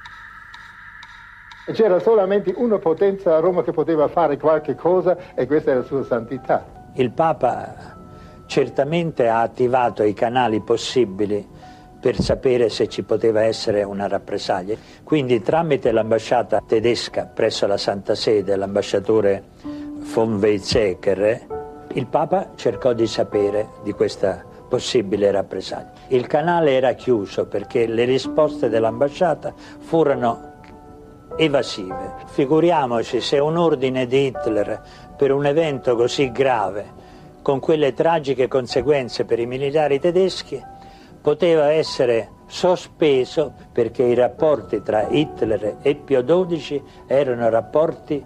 C'era 1.74 2.00
solamente 2.00 2.54
una 2.56 2.78
potenza 2.80 3.36
a 3.36 3.40
Roma 3.40 3.62
che 3.62 3.72
poteva 3.72 4.08
fare 4.08 4.38
qualche 4.38 4.76
cosa 4.76 5.18
e 5.36 5.46
questa 5.46 5.72
era 5.72 5.80
la 5.82 5.86
sua 5.86 6.04
santità. 6.04 6.66
Il 6.94 7.12
Papa 7.12 7.96
certamente 8.46 9.28
ha 9.28 9.42
attivato 9.42 10.04
i 10.04 10.14
canali 10.14 10.62
possibili 10.62 11.46
per 12.00 12.20
sapere 12.22 12.70
se 12.70 12.88
ci 12.88 13.04
poteva 13.04 13.42
essere 13.42 13.84
una 13.84 14.08
rappresaglia. 14.08 14.76
Quindi 15.04 15.42
tramite 15.42 15.92
l'ambasciata 15.92 16.64
tedesca 16.66 17.26
presso 17.26 17.68
la 17.68 17.78
Santa 17.78 18.16
Sede, 18.16 18.56
l'ambasciatore 18.56 19.44
von 20.14 20.36
Weizsäcker, 20.36 21.56
il 21.94 22.06
Papa 22.08 22.52
cercò 22.56 22.94
di 22.94 23.08
sapere 23.08 23.70
di 23.84 23.92
questa 23.92 24.44
possibile 24.70 25.32
rappresaglia. 25.32 25.92
Il 26.10 26.28
canale 26.28 26.72
era 26.72 26.94
chiuso 26.94 27.48
perché 27.48 27.88
le 27.88 28.06
risposte 28.06 28.70
dell'ambasciata 28.70 29.54
furono 29.80 30.47
evasive. 31.38 32.15
Figuriamoci 32.25 33.22
se 33.22 33.38
un 33.39 33.58
ordine 33.58 34.06
di 34.08 34.25
Hitler 34.25 34.82
per 35.15 35.32
un 35.32 35.46
evento 35.46 35.96
così 35.96 36.32
grave, 36.32 37.06
con 37.41 37.60
quelle 37.60 37.94
tragiche 37.94 38.48
conseguenze 38.48 39.24
per 39.24 39.39
i 39.39 39.46
militari 39.46 40.00
tedeschi, 40.00 40.62
poteva 41.22 41.72
essere 41.72 42.32
sospeso 42.48 43.53
perché 43.72 44.03
i 44.03 44.13
rapporti 44.13 44.82
tra 44.82 45.08
Hitler 45.08 45.77
e 45.82 45.96
Pio 45.96 46.24
XII 46.24 46.84
erano 47.06 47.50
rapporti 47.50 48.24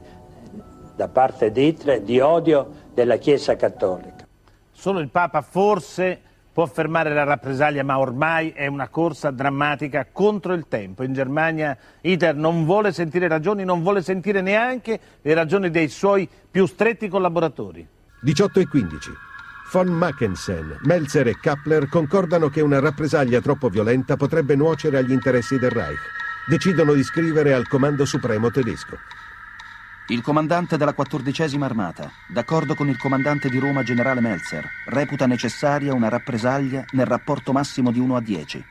da 0.95 1.07
parte 1.07 1.51
di 1.51 1.67
Hitler 1.67 2.01
di 2.01 2.19
odio 2.19 2.69
della 2.93 3.17
Chiesa 3.17 3.55
Cattolica. 3.55 4.27
Solo 4.71 4.99
il 4.99 5.09
Papa 5.09 5.41
forse 5.41 6.21
può 6.53 6.65
fermare 6.65 7.13
la 7.13 7.23
rappresaglia, 7.23 7.83
ma 7.83 7.97
ormai 7.97 8.51
è 8.51 8.67
una 8.67 8.89
corsa 8.89 9.31
drammatica 9.31 10.07
contro 10.11 10.53
il 10.53 10.65
tempo. 10.67 11.03
In 11.03 11.13
Germania 11.13 11.77
Hitler 12.01 12.35
non 12.35 12.65
vuole 12.65 12.91
sentire 12.91 13.27
ragioni, 13.27 13.63
non 13.63 13.81
vuole 13.81 14.01
sentire 14.01 14.41
neanche 14.41 14.99
le 15.21 15.33
ragioni 15.33 15.69
dei 15.69 15.87
suoi 15.87 16.27
più 16.49 16.65
stretti 16.65 17.07
collaboratori. 17.07 17.87
18 18.21 18.59
e 18.59 18.67
15. 18.67 19.11
Von 19.71 19.87
Mackensen, 19.87 20.79
Melzer 20.81 21.27
e 21.27 21.37
Kappler 21.39 21.87
concordano 21.87 22.49
che 22.49 22.59
una 22.59 22.79
rappresaglia 22.79 23.39
troppo 23.39 23.69
violenta 23.69 24.17
potrebbe 24.17 24.55
nuocere 24.55 24.97
agli 24.97 25.11
interessi 25.11 25.57
del 25.57 25.71
Reich. 25.71 26.01
Decidono 26.45 26.93
di 26.93 27.03
scrivere 27.03 27.53
al 27.53 27.67
Comando 27.67 28.03
Supremo 28.03 28.51
tedesco. 28.51 28.97
Il 30.11 30.21
comandante 30.21 30.75
della 30.75 30.91
quattordicesima 30.91 31.65
armata, 31.65 32.11
d'accordo 32.27 32.75
con 32.75 32.89
il 32.89 32.97
comandante 32.97 33.47
di 33.47 33.57
Roma 33.59 33.81
generale 33.81 34.19
Melzer, 34.19 34.67
reputa 34.87 35.25
necessaria 35.25 35.93
una 35.93 36.09
rappresaglia 36.09 36.83
nel 36.91 37.05
rapporto 37.05 37.53
massimo 37.53 37.91
di 37.91 37.99
1 37.99 38.17
a 38.17 38.19
10. 38.19 38.65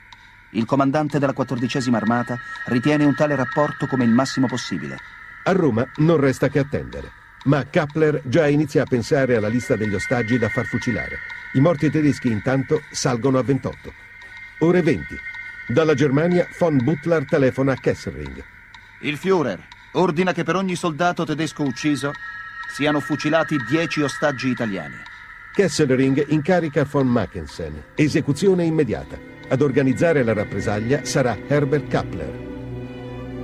Il 0.50 0.66
comandante 0.66 1.18
della 1.18 1.32
quattordicesima 1.32 1.97
armata 1.97 2.38
ritiene 2.66 3.06
un 3.06 3.14
tale 3.14 3.37
rapporto 3.37 3.87
come 3.87 4.04
il 4.04 4.11
massimo 4.11 4.49
possibile. 4.49 4.99
A 5.44 5.52
Roma 5.52 5.90
non 5.97 6.18
resta 6.18 6.49
che 6.49 6.59
attendere. 6.59 7.11
Ma 7.44 7.64
Kappler 7.64 8.20
già 8.26 8.47
inizia 8.47 8.82
a 8.82 8.87
pensare 8.87 9.37
alla 9.37 9.49
lista 9.49 9.76
degli 9.76 9.94
ostaggi 9.94 10.37
da 10.37 10.50
far 10.50 10.66
fucilare. 10.66 11.20
I 11.54 11.61
morti 11.61 11.88
tedeschi 11.88 12.30
intanto 12.30 12.82
salgono 12.90 13.38
a 13.38 13.42
28. 13.42 13.94
Ore 14.59 14.82
20. 14.82 15.16
Dalla 15.68 15.94
Germania 15.94 16.47
von 16.59 16.76
Butler 16.85 17.25
telefona 17.25 17.73
a 17.73 17.76
Kesselring. 17.76 18.44
Il 19.00 19.16
Führer 19.16 19.78
ordina 19.92 20.32
che 20.32 20.44
per 20.44 20.56
ogni 20.56 20.76
soldato 20.76 21.25
tedesco 21.25 21.62
ucciso 21.62 22.12
siano 22.75 23.00
fucilati 23.00 23.56
10 23.68 24.02
ostaggi 24.02 24.49
italiani. 24.49 24.97
Kesselring 25.52 26.26
incarica 26.28 26.85
von 26.85 27.09
Mackensen. 27.09 27.82
Esecuzione 27.97 28.64
immediata. 28.64 29.18
Ad 29.49 29.61
organizzare 29.62 30.23
la 30.23 30.32
rappresaglia 30.32 31.04
sarà 31.04 31.37
Herbert 31.49 31.88
Kappler. 31.88 32.49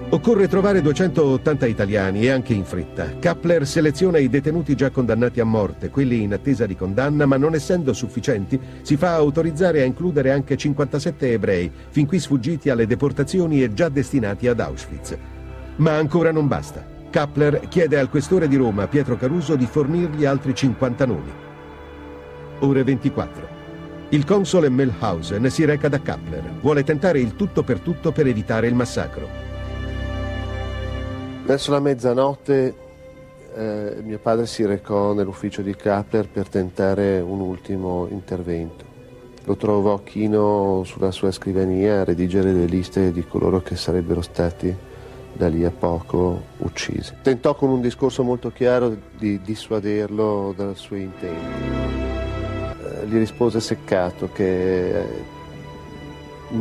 Occorre 0.09 0.47
trovare 0.47 0.81
280 0.83 1.67
italiani 1.67 2.23
e 2.23 2.31
anche 2.31 2.55
in 2.55 2.65
fretta. 2.65 3.19
Kappler 3.19 3.67
seleziona 3.67 4.19
i 4.19 4.29
detenuti 4.29 4.77
già 4.77 4.91
condannati 4.91 5.41
a 5.41 5.45
morte, 5.45 5.91
quelli 5.91 6.23
in 6.23 6.33
attesa 6.33 6.65
di 6.65 6.77
condanna, 6.77 7.27
ma 7.27 7.37
non 7.37 7.55
essendo 7.55 7.93
sufficienti, 7.93 8.59
si 8.83 8.97
fa 8.97 9.15
autorizzare 9.15 9.83
a 9.83 9.85
includere 9.85 10.31
anche 10.31 10.57
57 10.57 11.33
ebrei, 11.33 11.73
fin 11.89 12.07
qui 12.07 12.21
sfuggiti 12.21 12.71
alle 12.71 12.87
deportazioni 12.87 13.65
e 13.65 13.75
già 13.75 13.89
destinati 13.89 14.47
ad 14.47 14.61
Auschwitz. 14.61 15.36
Ma 15.77 15.97
ancora 15.97 16.33
non 16.33 16.49
basta. 16.49 16.85
Kappler 17.11 17.69
chiede 17.69 17.99
al 17.99 18.09
questore 18.09 18.49
di 18.49 18.57
Roma, 18.57 18.87
Pietro 18.87 19.17
Caruso, 19.17 19.57
di 19.57 19.67
fornirgli 19.67 20.25
altri 20.25 20.55
50 20.55 21.07
nomi. 21.07 21.33
Ore 22.61 22.83
24. 22.83 23.49
Il 24.11 24.25
console 24.25 24.69
Melhausen 24.69 25.51
si 25.51 25.65
reca 25.65 25.89
da 25.89 26.01
Kappler. 26.01 26.59
Vuole 26.61 26.85
tentare 26.85 27.21
il 27.21 27.37
tutto 27.37 27.63
per 27.63 27.81
tutto 27.81 28.13
per 28.13 28.27
evitare 28.27 28.69
il 28.69 28.75
massacro. 28.75 29.29
Verso 31.45 31.71
la 31.71 31.81
mezzanotte 31.81 32.75
eh, 33.55 33.97
mio 34.03 34.19
padre 34.19 34.47
si 34.47 34.65
recò 34.65 35.13
nell'ufficio 35.13 35.63
di 35.63 35.75
Kappler 35.75 36.29
per 36.29 36.49
tentare 36.49 37.21
un 37.21 37.41
ultimo 37.41 38.07
intervento. 38.11 38.85
Lo 39.45 39.57
trovò 39.57 40.03
chino 40.03 40.83
sulla 40.85 41.11
sua 41.11 41.31
scrivania 41.31 42.01
a 42.01 42.05
redigere 42.05 42.53
le 42.53 42.67
liste 42.67 43.13
di 43.13 43.25
coloro 43.27 43.61
che 43.63 43.77
sarebbero 43.77 44.21
stati 44.21 44.75
da 45.37 45.49
lì 45.49 45.65
a 45.65 45.71
poco 45.71 46.43
uccisi. 46.59 47.13
Tentò 47.23 47.55
con 47.55 47.69
un 47.71 47.81
discorso 47.81 48.23
molto 48.23 48.51
chiaro 48.51 48.97
di 49.17 49.41
dissuaderlo 49.41 50.55
dai 50.57 50.75
suoi 50.75 51.03
intenti. 51.03 51.85
Eh, 52.83 53.07
gli 53.07 53.19
rispose 53.19 53.61
seccato 53.61 54.31
che 54.33 54.99
eh, 54.99 55.25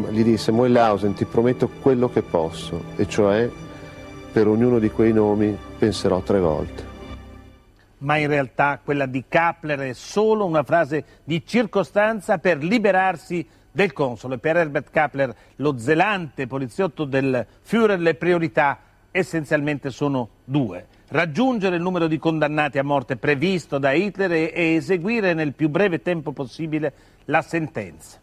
gli 0.10 0.24
disse 0.24 0.52
Moellhausen 0.52 1.14
ti 1.14 1.26
prometto 1.26 1.70
quello 1.82 2.10
che 2.10 2.22
posso, 2.22 2.84
e 2.96 3.08
cioè 3.08 3.50
per 4.32 4.48
ognuno 4.48 4.80
di 4.80 4.90
quei 4.90 5.14
nomi 5.14 5.58
penserò 5.78 6.20
tre 6.22 6.40
volte. 6.40 6.94
Ma 8.00 8.18
in 8.18 8.28
realtà 8.28 8.82
quella 8.84 9.06
di 9.06 9.24
Kappler 9.28 9.80
è 9.80 9.94
solo 9.94 10.46
una 10.46 10.64
frase 10.64 11.06
di 11.24 11.44
circostanza 11.46 12.38
per 12.38 12.62
liberarsi 12.62 13.48
del 13.76 13.92
console. 13.92 14.38
Per 14.38 14.56
Herbert 14.56 14.90
Kappler, 14.90 15.36
lo 15.58 15.78
zelante 15.78 16.48
poliziotto 16.48 17.04
del 17.04 17.46
Führer, 17.62 18.00
le 18.00 18.16
priorità 18.16 18.80
essenzialmente 19.12 19.90
sono 19.90 20.30
due. 20.46 20.88
Raggiungere 21.10 21.76
il 21.76 21.82
numero 21.82 22.08
di 22.08 22.18
condannati 22.18 22.80
a 22.80 22.84
morte 22.84 23.18
previsto 23.18 23.78
da 23.78 23.92
Hitler 23.92 24.32
e, 24.32 24.52
e 24.56 24.76
eseguire 24.76 25.34
nel 25.34 25.54
più 25.54 25.68
breve 25.68 26.02
tempo 26.02 26.32
possibile 26.32 26.94
la 27.26 27.42
sentenza. 27.42 28.18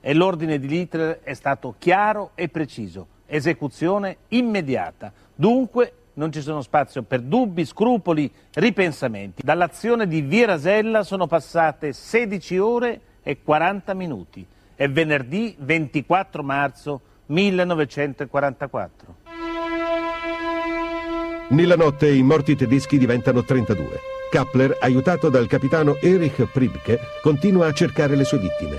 E 0.00 0.14
l'ordine 0.14 0.58
di 0.58 0.80
Hitler 0.80 1.20
è 1.22 1.34
stato 1.34 1.74
chiaro 1.78 2.30
e 2.34 2.48
preciso. 2.48 3.06
Esecuzione 3.26 4.16
immediata. 4.28 5.12
Dunque 5.34 5.92
non 6.14 6.32
ci 6.32 6.40
sono 6.40 6.62
spazio 6.62 7.02
per 7.02 7.20
dubbi, 7.20 7.66
scrupoli, 7.66 8.30
ripensamenti. 8.54 9.42
Dall'azione 9.44 10.06
di 10.08 10.22
Via 10.22 10.46
Rasella 10.46 11.02
sono 11.02 11.26
passate 11.26 11.92
16 11.92 12.58
ore 12.58 13.00
e 13.22 13.42
40 13.42 13.92
minuti. 13.92 14.46
È 14.76 14.90
venerdì 14.90 15.56
24 15.58 16.42
marzo 16.42 17.00
1944. 17.28 19.14
Nella 21.48 21.76
notte 21.76 22.10
i 22.10 22.22
morti 22.22 22.54
tedeschi 22.56 22.98
diventano 22.98 23.42
32. 23.42 23.86
Kappler, 24.30 24.76
aiutato 24.80 25.30
dal 25.30 25.46
capitano 25.46 25.96
Erich 26.02 26.44
Pribke, 26.52 26.98
continua 27.22 27.68
a 27.68 27.72
cercare 27.72 28.16
le 28.16 28.24
sue 28.24 28.38
vittime. 28.38 28.76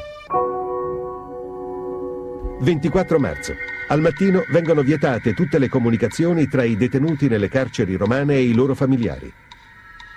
24 2.59 3.17
marzo. 3.17 3.53
Al 3.87 3.99
mattino 3.99 4.43
vengono 4.51 4.83
vietate 4.83 5.33
tutte 5.33 5.57
le 5.57 5.67
comunicazioni 5.67 6.47
tra 6.47 6.61
i 6.63 6.77
detenuti 6.77 7.27
nelle 7.27 7.49
carceri 7.49 7.95
romane 7.95 8.35
e 8.35 8.43
i 8.43 8.53
loro 8.53 8.75
familiari. 8.75 9.33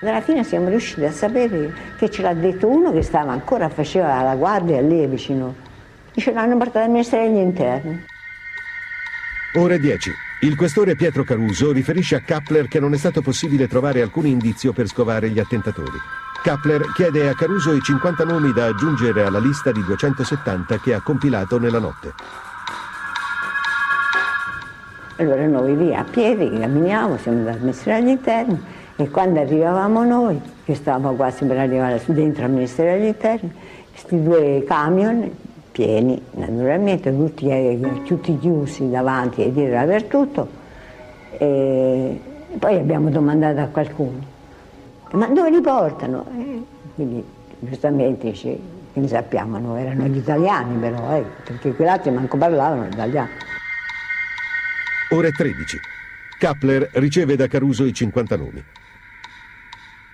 Alla 0.03 0.21
fine 0.21 0.45
siamo 0.45 0.69
riusciti 0.69 1.05
a 1.07 1.11
sapere 1.11 1.73
che 1.97 2.11
ce 2.11 2.21
l'ha 2.21 2.35
detto 2.35 2.69
uno 2.69 2.93
che 2.93 3.01
stava 3.01 3.33
ancora, 3.33 3.71
faceva 3.71 4.21
la 4.21 4.35
guardia 4.35 4.79
lì 4.83 5.07
vicino. 5.07 5.69
Dice 6.13 6.33
l'hanno 6.33 6.57
portato 6.57 6.85
al 6.85 6.91
Ministero 6.91 7.23
degli 7.23 7.37
Interni. 7.37 8.05
Ore 9.55 9.79
10. 9.79 10.11
Il 10.43 10.57
questore 10.57 10.97
Pietro 10.97 11.23
Caruso 11.23 11.71
riferisce 11.71 12.17
a 12.17 12.21
Kappler 12.21 12.67
che 12.67 12.81
non 12.81 12.95
è 12.95 12.97
stato 12.97 13.21
possibile 13.21 13.69
trovare 13.69 14.01
alcun 14.01 14.27
indizio 14.27 14.73
per 14.73 14.87
scovare 14.87 15.29
gli 15.29 15.39
attentatori. 15.39 15.99
Kappler 16.43 16.93
chiede 16.95 17.29
a 17.29 17.35
Caruso 17.35 17.73
i 17.75 17.81
50 17.81 18.25
nomi 18.25 18.53
da 18.53 18.67
aggiungere 18.67 19.25
alla 19.25 19.39
lista 19.39 19.71
di 19.71 19.85
270 19.85 20.79
che 20.79 20.95
ha 20.95 21.01
compilato 21.01 21.59
nella 21.59 21.79
notte. 21.79 22.15
Allora 25.17 25.47
noi 25.47 25.77
lì 25.77 25.95
a 25.95 26.05
piedi 26.05 26.59
camminiamo, 26.59 27.19
siamo 27.19 27.45
dal 27.45 27.61
Ministero 27.61 27.99
degli 27.99 28.09
Interni 28.09 28.59
e 28.97 29.11
quando 29.11 29.41
arrivavamo 29.41 30.05
noi, 30.05 30.41
che 30.65 30.75
stavamo 30.75 31.15
quasi 31.15 31.45
per 31.45 31.59
arrivare 31.59 32.01
dentro 32.07 32.45
al 32.45 32.51
Ministero 32.51 32.93
degli 32.93 33.09
Interni, 33.09 33.53
questi 33.93 34.23
due 34.23 34.65
camion 34.67 35.31
pieni 35.81 36.21
naturalmente, 36.33 37.11
tutti, 37.11 37.49
eh, 37.49 38.03
tutti 38.05 38.39
chiusi 38.39 38.91
davanti 38.91 39.43
e 39.43 39.51
dietro 39.51 39.77
dappertutto 39.77 40.49
e 41.39 42.21
poi 42.59 42.77
abbiamo 42.77 43.09
domandato 43.09 43.61
a 43.61 43.67
qualcuno, 43.67 44.19
ma 45.13 45.27
dove 45.29 45.51
li 45.51 45.61
portano? 45.63 46.27
E 46.37 46.63
quindi 46.95 47.25
giustamente 47.61 48.31
dice, 48.31 48.59
che 48.93 49.01
ne 49.01 49.09
sappiamo, 49.09 49.59
no? 49.59 49.77
erano 49.77 50.05
gli 50.05 50.19
italiani 50.19 50.77
però, 50.79 51.17
eh, 51.17 51.25
perché 51.45 51.73
quell'altro 51.73 52.11
manco 52.13 52.37
parlavano 52.37 52.87
italiano. 52.87 53.31
Ore 55.13 55.31
13. 55.31 55.79
Kappler 56.39 56.91
riceve 56.95 57.37
da 57.37 57.47
Caruso 57.47 57.85
i 57.87 57.93
50 57.95 58.37
nomi. 58.37 58.63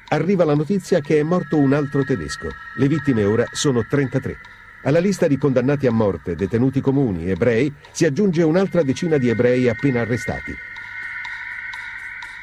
Arriva 0.09 0.45
la 0.45 0.55
notizia 0.55 1.01
che 1.01 1.19
è 1.19 1.23
morto 1.25 1.59
un 1.59 1.73
altro 1.73 2.05
tedesco. 2.05 2.49
Le 2.77 2.87
vittime 2.87 3.25
ora 3.25 3.45
sono 3.51 3.85
33. 3.85 4.37
Alla 4.83 4.99
lista 4.99 5.27
di 5.27 5.37
condannati 5.37 5.87
a 5.87 5.93
morte, 5.93 6.37
detenuti 6.37 6.81
comuni, 6.81 7.29
ebrei, 7.29 7.73
si 7.91 8.05
aggiunge 8.05 8.43
un'altra 8.43 8.83
decina 8.83 9.19
di 9.19 9.29
ebrei 9.29 9.69
appena 9.69 10.01
arrestati. 10.01 10.55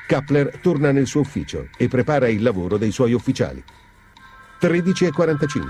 Kappler 0.06 0.60
torna 0.62 0.92
nel 0.92 1.08
suo 1.08 1.22
ufficio 1.22 1.70
e 1.78 1.88
prepara 1.88 2.28
il 2.28 2.44
lavoro 2.44 2.78
dei 2.78 2.92
suoi 2.92 3.13
ufficiali. 3.13 3.63
13.45. 4.62 5.62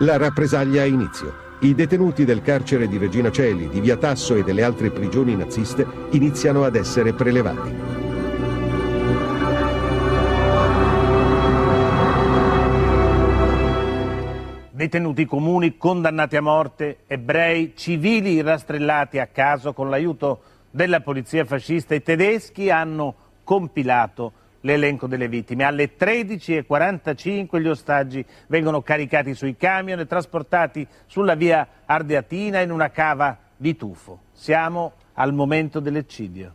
La 0.00 0.16
rappresaglia 0.16 0.82
ha 0.82 0.86
inizio. 0.86 1.48
I 1.60 1.74
detenuti 1.74 2.24
del 2.24 2.40
carcere 2.40 2.88
di 2.88 2.96
Regina 2.96 3.30
Celi, 3.30 3.68
di 3.68 3.80
Via 3.80 3.98
Tasso 3.98 4.34
e 4.34 4.42
delle 4.42 4.62
altre 4.62 4.90
prigioni 4.90 5.36
naziste 5.36 5.86
iniziano 6.12 6.64
ad 6.64 6.74
essere 6.74 7.12
prelevati. 7.12 8.09
Detenuti 14.80 15.26
comuni 15.26 15.76
condannati 15.76 16.36
a 16.38 16.40
morte, 16.40 17.00
ebrei, 17.06 17.74
civili 17.76 18.40
rastrellati 18.40 19.18
a 19.18 19.26
caso 19.26 19.74
con 19.74 19.90
l'aiuto 19.90 20.40
della 20.70 21.02
polizia 21.02 21.44
fascista, 21.44 21.94
i 21.94 22.02
tedeschi 22.02 22.70
hanno 22.70 23.14
compilato 23.44 24.32
l'elenco 24.60 25.06
delle 25.06 25.28
vittime. 25.28 25.64
Alle 25.64 25.98
13.45 25.98 27.60
gli 27.60 27.68
ostaggi 27.68 28.24
vengono 28.46 28.80
caricati 28.80 29.34
sui 29.34 29.54
camion 29.54 29.98
e 30.00 30.06
trasportati 30.06 30.86
sulla 31.04 31.34
via 31.34 31.68
Ardeatina 31.84 32.60
in 32.60 32.70
una 32.70 32.88
cava 32.88 33.36
di 33.58 33.76
tufo. 33.76 34.20
Siamo 34.32 34.94
al 35.12 35.34
momento 35.34 35.80
dell'eccidio. 35.80 36.54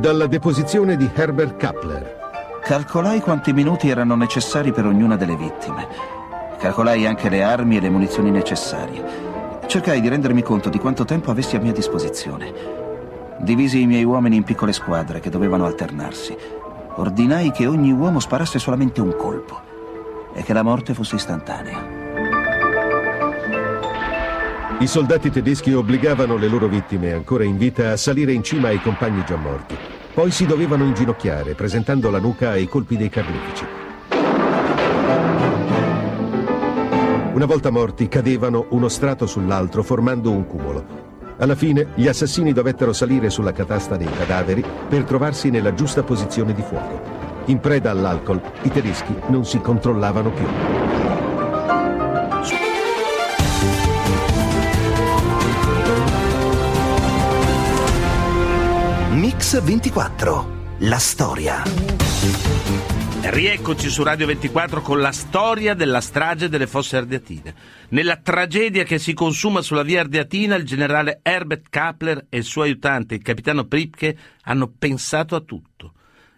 Dalla 0.00 0.26
deposizione 0.26 0.96
di 0.96 1.10
Herbert 1.12 1.58
Kappler. 1.58 2.60
Calcolai 2.62 3.20
quanti 3.20 3.52
minuti 3.52 3.90
erano 3.90 4.16
necessari 4.16 4.72
per 4.72 4.86
ognuna 4.86 5.14
delle 5.14 5.36
vittime. 5.36 5.86
Calcolai 6.58 7.04
anche 7.04 7.28
le 7.28 7.42
armi 7.42 7.76
e 7.76 7.80
le 7.80 7.90
munizioni 7.90 8.30
necessarie. 8.30 9.04
Cercai 9.66 10.00
di 10.00 10.08
rendermi 10.08 10.40
conto 10.40 10.70
di 10.70 10.78
quanto 10.78 11.04
tempo 11.04 11.30
avessi 11.30 11.56
a 11.56 11.60
mia 11.60 11.72
disposizione. 11.72 12.50
Divisi 13.40 13.82
i 13.82 13.86
miei 13.86 14.04
uomini 14.04 14.36
in 14.36 14.44
piccole 14.44 14.72
squadre 14.72 15.20
che 15.20 15.28
dovevano 15.28 15.66
alternarsi. 15.66 16.34
Ordinai 16.94 17.50
che 17.50 17.66
ogni 17.66 17.92
uomo 17.92 18.20
sparasse 18.20 18.58
solamente 18.58 19.02
un 19.02 19.14
colpo 19.14 19.60
e 20.32 20.42
che 20.42 20.54
la 20.54 20.62
morte 20.62 20.94
fosse 20.94 21.16
istantanea. 21.16 21.99
I 24.80 24.86
soldati 24.86 25.30
tedeschi 25.30 25.74
obbligavano 25.74 26.38
le 26.38 26.48
loro 26.48 26.66
vittime 26.66 27.12
ancora 27.12 27.44
in 27.44 27.58
vita 27.58 27.92
a 27.92 27.98
salire 27.98 28.32
in 28.32 28.42
cima 28.42 28.68
ai 28.68 28.80
compagni 28.80 29.22
già 29.26 29.36
morti. 29.36 29.76
Poi 30.14 30.30
si 30.30 30.46
dovevano 30.46 30.84
inginocchiare, 30.84 31.52
presentando 31.52 32.08
la 32.08 32.18
nuca 32.18 32.52
ai 32.52 32.66
colpi 32.66 32.96
dei 32.96 33.10
carnefici. 33.10 33.66
Una 37.34 37.44
volta 37.44 37.68
morti, 37.68 38.08
cadevano 38.08 38.68
uno 38.70 38.88
strato 38.88 39.26
sull'altro, 39.26 39.82
formando 39.82 40.30
un 40.30 40.46
cumulo. 40.46 40.86
Alla 41.36 41.54
fine, 41.54 41.88
gli 41.94 42.08
assassini 42.08 42.54
dovettero 42.54 42.94
salire 42.94 43.28
sulla 43.28 43.52
catasta 43.52 43.98
dei 43.98 44.08
cadaveri 44.10 44.64
per 44.88 45.04
trovarsi 45.04 45.50
nella 45.50 45.74
giusta 45.74 46.02
posizione 46.02 46.54
di 46.54 46.62
fuoco. 46.62 47.02
In 47.46 47.60
preda 47.60 47.90
all'alcol, 47.90 48.40
i 48.62 48.70
tedeschi 48.70 49.14
non 49.26 49.44
si 49.44 49.60
controllavano 49.60 50.30
più. 50.30 50.99
Mix 59.50 59.64
24. 59.64 60.76
La 60.78 60.98
storia. 60.98 61.64
Rieccoci 63.22 63.90
su 63.90 64.04
Radio 64.04 64.26
24 64.26 64.80
con 64.80 65.00
la 65.00 65.10
storia 65.10 65.74
della 65.74 66.00
strage 66.00 66.48
delle 66.48 66.68
fosse 66.68 66.98
ardeatine. 66.98 67.54
Nella 67.88 68.14
tragedia 68.14 68.84
che 68.84 69.00
si 69.00 69.12
consuma 69.12 69.60
sulla 69.60 69.82
via 69.82 70.02
Ardeatina, 70.02 70.54
il 70.54 70.62
generale 70.62 71.18
Herbert 71.24 71.66
Kappler 71.68 72.26
e 72.28 72.36
il 72.38 72.44
suo 72.44 72.62
aiutante, 72.62 73.16
il 73.16 73.22
capitano 73.22 73.64
Pripke, 73.64 74.16
hanno 74.42 74.72
pensato 74.78 75.34
a 75.34 75.40
tutto. 75.40 75.94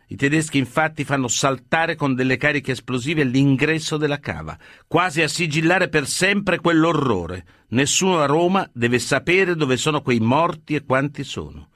I 0.06 0.16
tedeschi 0.16 0.56
infatti 0.56 1.04
fanno 1.04 1.28
saltare 1.28 1.96
con 1.96 2.14
delle 2.14 2.38
cariche 2.38 2.72
esplosive 2.72 3.24
l'ingresso 3.24 3.98
della 3.98 4.20
cava, 4.20 4.56
quasi 4.86 5.20
a 5.20 5.28
sigillare 5.28 5.90
per 5.90 6.06
sempre 6.06 6.60
quell'orrore. 6.60 7.44
Nessuno 7.72 8.20
a 8.20 8.26
Roma 8.26 8.66
deve 8.72 8.98
sapere 8.98 9.54
dove 9.54 9.76
sono 9.76 10.00
quei 10.00 10.20
morti 10.20 10.74
e 10.74 10.84
quanti 10.86 11.24
sono 11.24 11.66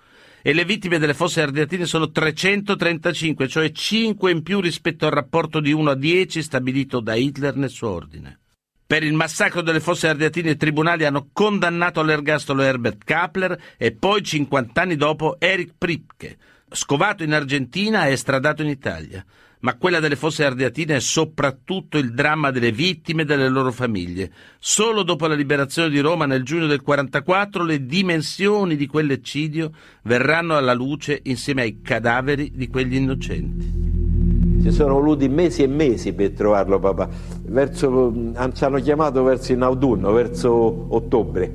e 0.47 0.53
le 0.53 0.65
vittime 0.65 1.01
delle 1.01 1.13
fosse 1.13 1.43
ardeatine 1.43 1.87
sono 1.87 2.13
335, 2.13 3.49
cioè 3.49 3.73
5 3.73 4.31
in 4.31 4.45
più 4.45 4.61
rispetto 4.61 5.05
al 5.05 5.11
rapporto 5.11 5.59
di 5.59 5.73
1 5.73 5.91
a 5.91 5.95
10 5.97 6.41
stabilito 6.41 7.01
da 7.01 7.17
Hitler 7.17 7.57
nel 7.57 7.69
suo 7.69 7.91
ordine. 7.91 8.39
Per 8.87 9.03
il 9.03 9.15
massacro 9.15 9.61
delle 9.61 9.81
fosse 9.81 10.07
ardeatine 10.07 10.51
i 10.51 10.57
tribunali 10.57 11.05
hanno 11.05 11.31
condannato 11.33 11.99
all'ergastolo 11.99 12.63
Herbert 12.63 13.03
Kappler 13.03 13.61
e 13.77 13.91
poi 13.91 14.23
50 14.23 14.81
anni 14.81 14.95
dopo 14.95 15.35
Erich 15.41 15.73
Pripke, 15.77 16.39
scovato 16.71 17.25
in 17.25 17.35
Argentina 17.35 18.07
e 18.07 18.13
estradato 18.13 18.63
in 18.63 18.69
Italia 18.69 19.25
ma 19.67 19.75
quella 19.75 19.99
delle 19.99 20.15
fosse 20.15 20.45
ardeatine 20.45 20.95
è 20.95 21.01
soprattutto 21.01 21.99
il 21.99 22.15
dramma 22.15 22.53
delle 22.53 22.71
vittime 22.71 23.23
e 23.23 23.25
delle 23.25 23.49
loro 23.49 23.73
famiglie. 23.73 24.31
Solo 24.61 25.03
dopo 25.03 25.27
la 25.27 25.35
liberazione 25.35 25.91
di 25.91 25.99
Roma 25.99 26.25
nel 26.25 26.45
giugno 26.45 26.69
del 26.69 26.83
44 26.83 27.65
le 27.65 27.85
dimensioni 27.85 28.77
di 28.77 28.87
quell'eccidio 28.87 29.73
verranno 30.03 30.57
alla 30.57 30.73
luce 30.73 31.19
insieme 31.25 31.63
ai 31.63 31.81
cadaveri 31.83 32.53
di 32.55 32.69
quegli 32.69 32.95
innocenti. 32.95 34.63
Ci 34.63 34.71
sono 34.71 34.95
voluti 34.95 35.29
mesi 35.29 35.65
e 35.65 35.67
mesi 35.67 36.13
per 36.13 36.31
trovarlo 36.31 36.79
papà. 36.79 37.09
Verso, 37.47 38.15
ci 38.55 38.65
hanno 38.65 38.79
chiamato 38.79 39.25
verso 39.25 39.51
in 39.51 39.63
autunno, 39.63 40.13
verso 40.13 40.87
ottobre. 40.91 41.53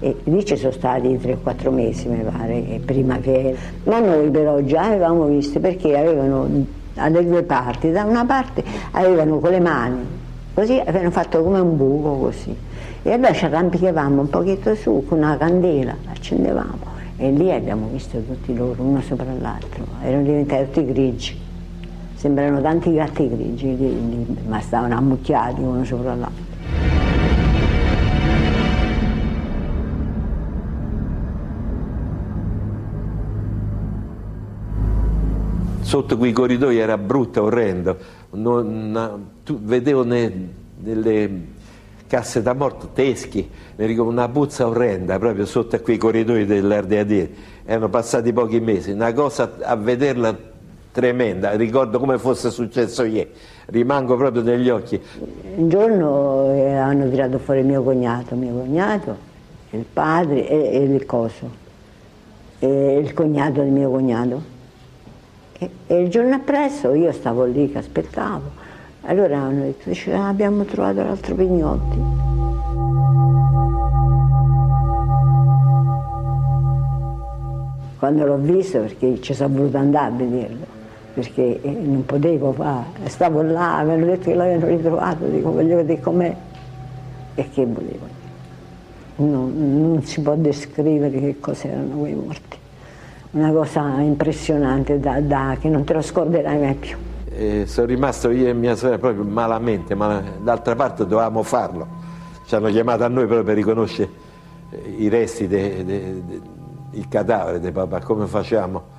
E 0.00 0.16
lì 0.24 0.44
ci 0.44 0.56
sono 0.56 0.72
stati 0.72 1.10
3-4 1.10 1.72
mesi, 1.72 2.08
mi 2.08 2.24
pare, 2.24 2.80
prima 2.84 3.18
che... 3.18 3.54
Ma 3.84 4.00
noi 4.00 4.30
però 4.30 4.60
già 4.62 4.86
avevamo 4.86 5.26
visto 5.26 5.60
perché 5.60 5.96
avevano 5.96 6.84
alle 6.96 7.24
due 7.24 7.42
parti, 7.42 7.90
da 7.90 8.04
una 8.04 8.24
parte 8.24 8.62
avevano 8.92 9.38
con 9.38 9.50
le 9.50 9.60
mani, 9.60 10.04
così 10.54 10.78
avevano 10.78 11.10
fatto 11.10 11.42
come 11.42 11.60
un 11.60 11.76
buco 11.76 12.16
così. 12.16 12.54
E 13.02 13.12
allora 13.12 13.32
ci 13.32 13.44
arrampicavamo 13.44 14.22
un 14.22 14.28
pochetto 14.28 14.74
su 14.74 15.04
con 15.06 15.18
una 15.18 15.36
candela, 15.36 15.94
accendevamo 16.10 16.94
e 17.18 17.30
lì 17.30 17.50
abbiamo 17.50 17.88
visto 17.90 18.18
tutti 18.20 18.54
loro, 18.54 18.82
uno 18.82 19.00
sopra 19.00 19.32
l'altro, 19.38 19.84
erano 20.02 20.22
diventati 20.22 20.64
tutti 20.64 20.86
grigi, 20.86 21.40
sembrano 22.14 22.60
tanti 22.60 22.92
gatti 22.92 23.28
grigi, 23.28 23.76
lì, 23.76 24.08
lì, 24.08 24.36
ma 24.46 24.60
stavano 24.60 24.96
ammucchiati 24.96 25.60
uno 25.60 25.84
sopra 25.84 26.14
l'altro. 26.14 27.05
Sotto 35.96 36.18
quei 36.18 36.32
corridoi 36.32 36.76
era 36.76 36.98
brutto, 36.98 37.44
orrendo. 37.44 37.96
Non, 38.32 39.30
vedevo 39.62 40.04
ne, 40.04 40.48
nelle 40.82 41.40
casse 42.06 42.42
da 42.42 42.52
morto 42.52 42.90
teschi, 42.92 43.48
una 43.76 44.28
puzza 44.28 44.66
orrenda 44.66 45.18
proprio 45.18 45.46
sotto 45.46 45.76
a 45.76 45.78
quei 45.78 45.96
corridoi 45.96 46.44
dell'Ardeadire. 46.44 47.30
Erano 47.64 47.88
passati 47.88 48.30
pochi 48.34 48.60
mesi, 48.60 48.90
una 48.90 49.14
cosa 49.14 49.56
a 49.62 49.74
vederla 49.74 50.36
tremenda, 50.92 51.52
ricordo 51.52 51.98
come 51.98 52.18
fosse 52.18 52.50
successo 52.50 53.04
ieri, 53.04 53.30
rimango 53.66 54.16
proprio 54.16 54.42
negli 54.42 54.68
occhi. 54.68 55.00
Un 55.56 55.68
giorno 55.70 56.52
eh, 56.52 56.74
hanno 56.74 57.08
tirato 57.08 57.38
fuori 57.38 57.62
mio 57.62 57.82
cognato, 57.82 58.34
mio 58.34 58.52
cognato, 58.52 59.16
il 59.70 59.84
padre 59.90 60.46
e, 60.46 60.74
e 60.74 60.82
il 60.82 61.06
coso, 61.06 61.50
e 62.58 62.98
il 62.98 63.14
cognato 63.14 63.62
di 63.62 63.70
mio 63.70 63.90
cognato 63.90 64.54
e, 65.58 66.02
il 66.02 66.08
giorno 66.08 66.34
appresso 66.34 66.92
io 66.92 67.12
stavo 67.12 67.44
lì 67.44 67.70
che 67.70 67.78
aspettavo. 67.78 68.64
Allora 69.02 69.38
hanno 69.38 69.62
detto, 69.62 69.90
ah, 70.10 70.28
abbiamo 70.28 70.64
trovato 70.64 71.02
l'altro 71.02 71.34
Pignotti. 71.34 72.24
Quando 77.98 78.26
l'ho 78.26 78.36
visto, 78.36 78.80
perché 78.80 79.20
ci 79.20 79.32
sono 79.32 79.56
voluto 79.56 79.78
andare 79.78 80.12
a 80.12 80.16
vederlo, 80.16 80.66
perché 81.14 81.62
eh, 81.62 81.70
non 81.70 82.04
potevo 82.04 82.52
fare, 82.52 83.08
stavo 83.08 83.42
là, 83.42 83.82
mi 83.82 83.92
hanno 83.92 84.06
detto 84.06 84.30
che 84.30 84.34
l'avevano 84.34 84.66
ritrovato, 84.66 85.24
dico 85.26 85.52
voglio 85.52 85.76
vedere 85.76 86.00
com'è. 86.00 86.36
E 87.34 87.48
che 87.50 87.64
volevo? 87.64 88.14
Non, 89.16 89.80
non 89.92 90.02
si 90.02 90.20
può 90.20 90.34
descrivere 90.34 91.18
che 91.18 91.36
cos'erano 91.40 91.96
quei 91.96 92.14
morti 92.14 92.64
una 93.36 93.52
cosa 93.52 94.00
impressionante 94.00 94.98
da, 94.98 95.20
da, 95.20 95.56
che 95.60 95.68
non 95.68 95.84
te 95.84 95.92
lo 95.92 96.00
scorderai 96.00 96.58
mai 96.58 96.74
più. 96.74 96.96
Eh, 97.28 97.64
sono 97.66 97.86
rimasto 97.86 98.30
io 98.30 98.48
e 98.48 98.54
mia 98.54 98.74
sorella 98.74 98.98
proprio 98.98 99.24
malamente, 99.24 99.94
ma 99.94 100.22
d'altra 100.40 100.74
parte 100.74 101.06
dovevamo 101.06 101.42
farlo. 101.42 101.86
Ci 102.46 102.54
hanno 102.54 102.70
chiamato 102.70 103.04
a 103.04 103.08
noi 103.08 103.26
proprio 103.26 103.44
per 103.44 103.54
riconoscere 103.54 104.08
i 104.96 105.08
resti, 105.08 105.46
de, 105.46 105.84
de, 105.84 106.22
de, 106.24 106.40
il 106.92 107.08
cadavere 107.08 107.60
di 107.60 107.70
papà, 107.70 108.00
come 108.00 108.26
facciamo? 108.26 108.94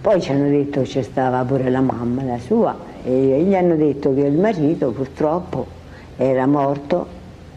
Poi 0.00 0.22
ci 0.22 0.30
hanno 0.30 0.48
detto 0.48 0.80
che 0.82 0.86
c'è 0.86 1.02
stava 1.02 1.44
pure 1.44 1.68
la 1.68 1.80
mamma, 1.80 2.22
la 2.22 2.38
sua, 2.38 2.74
e 3.06 3.44
gli 3.44 3.54
hanno 3.54 3.76
detto 3.76 4.12
che 4.12 4.22
il 4.22 4.36
marito 4.36 4.90
purtroppo 4.90 5.64
era 6.16 6.44
morto, 6.44 7.06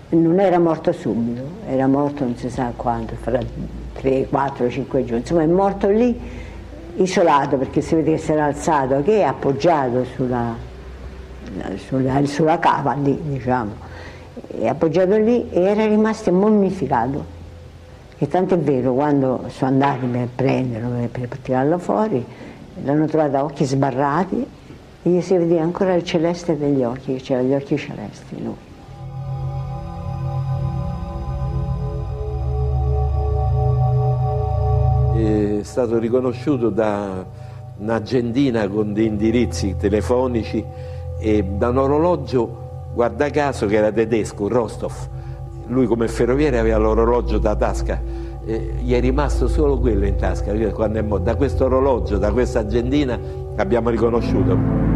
non 0.10 0.40
era 0.40 0.60
morto 0.60 0.92
subito, 0.92 1.42
era 1.68 1.88
morto 1.88 2.24
non 2.24 2.36
si 2.36 2.52
sa 2.52 2.72
quanto, 2.76 3.16
fra 3.20 3.40
3, 3.94 4.28
4, 4.28 4.70
5 4.70 5.06
giorni, 5.06 5.22
insomma 5.22 5.42
è 5.42 5.48
morto 5.48 5.90
lì 5.90 6.16
isolato 6.98 7.58
perché 7.58 7.82
si 7.82 7.96
vede 7.96 8.12
che 8.12 8.18
si 8.20 8.32
era 8.32 8.46
alzato, 8.46 9.02
che 9.02 9.22
è 9.22 9.24
appoggiato 9.24 10.04
sulla, 10.04 10.54
sulla, 11.78 12.26
sulla 12.26 12.60
cava 12.60 12.94
lì, 12.94 13.20
diciamo, 13.20 13.72
è 14.56 14.68
appoggiato 14.68 15.18
lì 15.18 15.50
e 15.50 15.62
era 15.62 15.88
rimasto 15.88 16.32
mummificato. 16.32 17.38
E 18.20 18.28
tanto 18.28 18.54
è 18.54 18.60
vero, 18.60 18.94
quando 18.94 19.46
sono 19.48 19.72
andati 19.72 20.06
per 20.06 20.28
prenderlo, 20.36 20.90
per, 21.10 21.28
per 21.28 21.38
tirarlo 21.40 21.80
fuori, 21.80 22.24
l'hanno 22.84 23.08
trovato 23.08 23.38
a 23.38 23.44
occhi 23.46 23.66
sbarrati 23.66 24.58
gli 25.10 25.22
si 25.22 25.38
vedeva 25.38 25.62
ancora 25.62 25.94
il 25.94 26.04
celeste 26.04 26.58
degli 26.58 26.84
occhi, 26.84 27.14
che 27.14 27.22
c'era 27.22 27.42
gli 27.42 27.54
occhi 27.54 27.78
celesti 27.78 28.44
lui. 28.44 28.68
È 35.60 35.64
stato 35.64 36.00
riconosciuto 36.00 36.70
da 36.70 37.26
un'agendina 37.78 38.68
con 38.68 38.94
dei 38.94 39.08
indirizzi 39.08 39.76
telefonici 39.78 40.64
e 41.20 41.44
da 41.44 41.70
un 41.70 41.78
orologio, 41.78 42.90
guarda 42.94 43.30
caso, 43.30 43.66
che 43.66 43.76
era 43.76 43.92
tedesco, 43.92 44.48
Rostov 44.48 45.10
lui 45.70 45.86
come 45.86 46.08
ferroviere 46.08 46.60
aveva 46.60 46.78
l'orologio 46.78 47.38
da 47.38 47.56
tasca, 47.56 48.02
eh, 48.46 48.74
gli 48.82 48.94
è 48.94 49.00
rimasto 49.00 49.48
solo 49.48 49.80
quello 49.80 50.06
in 50.06 50.16
tasca, 50.16 50.54
quando 50.72 51.00
è 51.00 51.02
morto. 51.02 51.24
Da 51.24 51.36
questo 51.36 51.66
orologio, 51.66 52.18
da 52.18 52.32
questa 52.32 52.60
agendina 52.60 53.20
abbiamo 53.56 53.90
riconosciuto. 53.90 54.89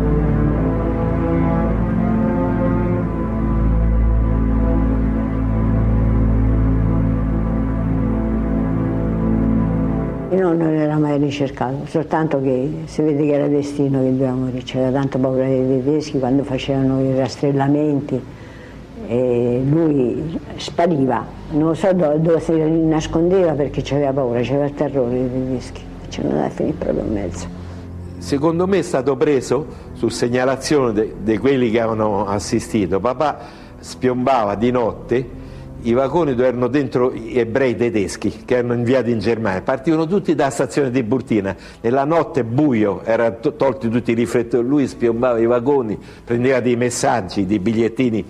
No, 10.34 10.52
non 10.52 10.74
era 10.74 10.98
mai 10.98 11.20
ricercato, 11.20 11.86
soltanto 11.86 12.42
che 12.42 12.84
si 12.86 13.04
vede 13.04 13.24
che 13.24 13.34
era 13.34 13.48
destino 13.48 14.00
che 14.00 14.12
doveva 14.12 14.34
morire, 14.34 14.64
c'era 14.64 14.90
tanta 14.90 15.20
paura 15.20 15.46
dei 15.46 15.64
tedeschi 15.84 16.18
quando 16.18 16.44
facevano 16.44 17.02
i 17.02 17.16
rastrellamenti 17.16 18.20
e 19.06 19.62
lui 19.64 20.40
spariva, 20.56 21.24
non 21.52 21.76
so 21.76 21.94
dove, 21.94 22.20
dove 22.20 22.40
si 22.40 22.52
nascondeva 22.54 23.52
perché 23.52 23.82
c'aveva 23.84 24.12
paura, 24.12 24.40
c'aveva 24.42 24.66
il 24.66 24.74
terrore 24.74 25.12
dei 25.12 25.32
tedeschi, 25.32 25.82
ci 26.10 26.22
hanno 26.22 26.32
dato 26.32 26.46
a 26.46 26.50
finire 26.50 26.76
proprio 26.78 27.04
in 27.04 27.14
mezzo. 27.14 27.48
Secondo 28.18 28.66
me 28.66 28.80
è 28.80 28.84
stato 28.84 29.16
preso 29.16 29.66
su 29.94 30.10
segnalazione 30.10 31.14
di 31.22 31.38
quelli 31.38 31.70
che 31.70 31.80
avevano 31.80 32.26
assistito. 32.26 33.00
Papà 33.00 33.38
spiombava 33.78 34.56
di 34.56 34.72
notte, 34.72 35.30
i 35.84 35.94
vagoni 35.94 36.36
dove 36.36 36.48
erano 36.48 36.68
dentro 36.68 37.14
gli 37.14 37.38
ebrei 37.38 37.76
tedeschi 37.76 38.44
che 38.46 38.58
erano 38.58 38.74
inviati 38.74 39.12
in 39.12 39.20
Germania, 39.20 39.62
partivano 39.62 40.08
tutti 40.08 40.36
dalla 40.36 40.50
stazione 40.50 40.92
di 40.92 41.04
Burtina, 41.04 41.56
nella 41.82 42.06
notte 42.06 42.44
buio, 42.44 43.02
erano 43.04 43.40
tolti 43.40 43.90
tutti 43.90 44.12
i 44.12 44.16
riflettori, 44.16 44.66
lui 44.68 44.88
spiombava 44.88 45.40
i 45.40 45.46
vagoni, 45.46 45.98
prendeva 46.24 46.60
dei 46.60 46.76
messaggi, 46.76 47.46
dei 47.46 47.60
bigliettini, 47.60 48.26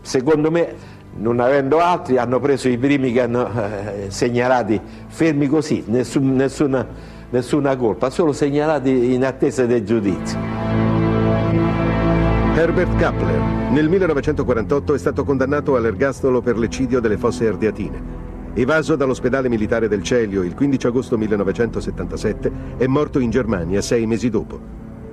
secondo 0.00 0.50
me 0.50 1.00
non 1.14 1.40
avendo 1.40 1.78
altri 1.78 2.16
hanno 2.16 2.40
preso 2.40 2.68
i 2.68 2.78
primi 2.78 3.12
che 3.12 3.20
hanno 3.20 3.46
eh, 3.46 4.06
segnalati 4.08 4.80
fermi 5.08 5.46
così, 5.46 5.84
nessun, 5.86 6.34
nessuna, 6.34 6.86
nessuna 7.30 7.76
colpa, 7.76 8.08
solo 8.08 8.32
segnalati 8.32 9.12
in 9.12 9.24
attesa 9.24 9.66
del 9.66 9.84
giudizio. 9.84 11.01
Herbert 12.54 12.94
Kappler 12.96 13.70
nel 13.70 13.88
1948 13.88 14.92
è 14.92 14.98
stato 14.98 15.24
condannato 15.24 15.74
all'ergastolo 15.74 16.42
per 16.42 16.58
l'eccidio 16.58 17.00
delle 17.00 17.16
fosse 17.16 17.48
ardeatine. 17.48 18.20
Evaso 18.52 18.94
dall'ospedale 18.94 19.48
militare 19.48 19.88
del 19.88 20.02
Celio 20.02 20.42
il 20.42 20.54
15 20.54 20.86
agosto 20.88 21.16
1977, 21.16 22.52
è 22.76 22.86
morto 22.86 23.20
in 23.20 23.30
Germania 23.30 23.80
sei 23.80 24.04
mesi 24.04 24.28
dopo. 24.28 24.60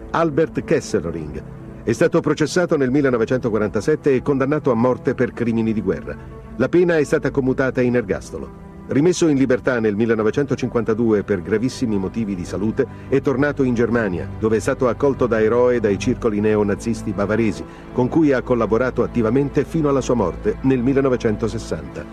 Albert 0.09 0.65
Kesselring 0.65 1.41
è 1.83 1.93
stato 1.93 2.19
processato 2.19 2.75
nel 2.75 2.91
1947 2.91 4.15
e 4.15 4.21
condannato 4.21 4.69
a 4.69 4.75
morte 4.75 5.15
per 5.15 5.31
crimini 5.31 5.71
di 5.71 5.81
guerra. 5.81 6.17
La 6.57 6.67
pena 6.67 6.97
è 6.97 7.03
stata 7.05 7.31
commutata 7.31 7.79
in 7.79 7.95
ergastolo. 7.95 8.68
Rimesso 8.91 9.27
in 9.27 9.37
libertà 9.37 9.79
nel 9.79 9.95
1952 9.95 11.21
per 11.21 11.43
gravissimi 11.43 11.99
motivi 11.99 12.33
di 12.33 12.43
salute, 12.43 12.87
è 13.07 13.21
tornato 13.21 13.61
in 13.61 13.75
Germania, 13.75 14.27
dove 14.39 14.57
è 14.57 14.59
stato 14.59 14.87
accolto 14.87 15.27
da 15.27 15.39
eroe 15.39 15.79
dai 15.79 15.99
circoli 15.99 16.39
neonazisti 16.39 17.11
bavaresi, 17.11 17.63
con 17.93 18.07
cui 18.07 18.31
ha 18.31 18.41
collaborato 18.41 19.03
attivamente 19.03 19.63
fino 19.63 19.89
alla 19.89 20.01
sua 20.01 20.15
morte 20.15 20.57
nel 20.61 20.81
1960. 20.81 22.03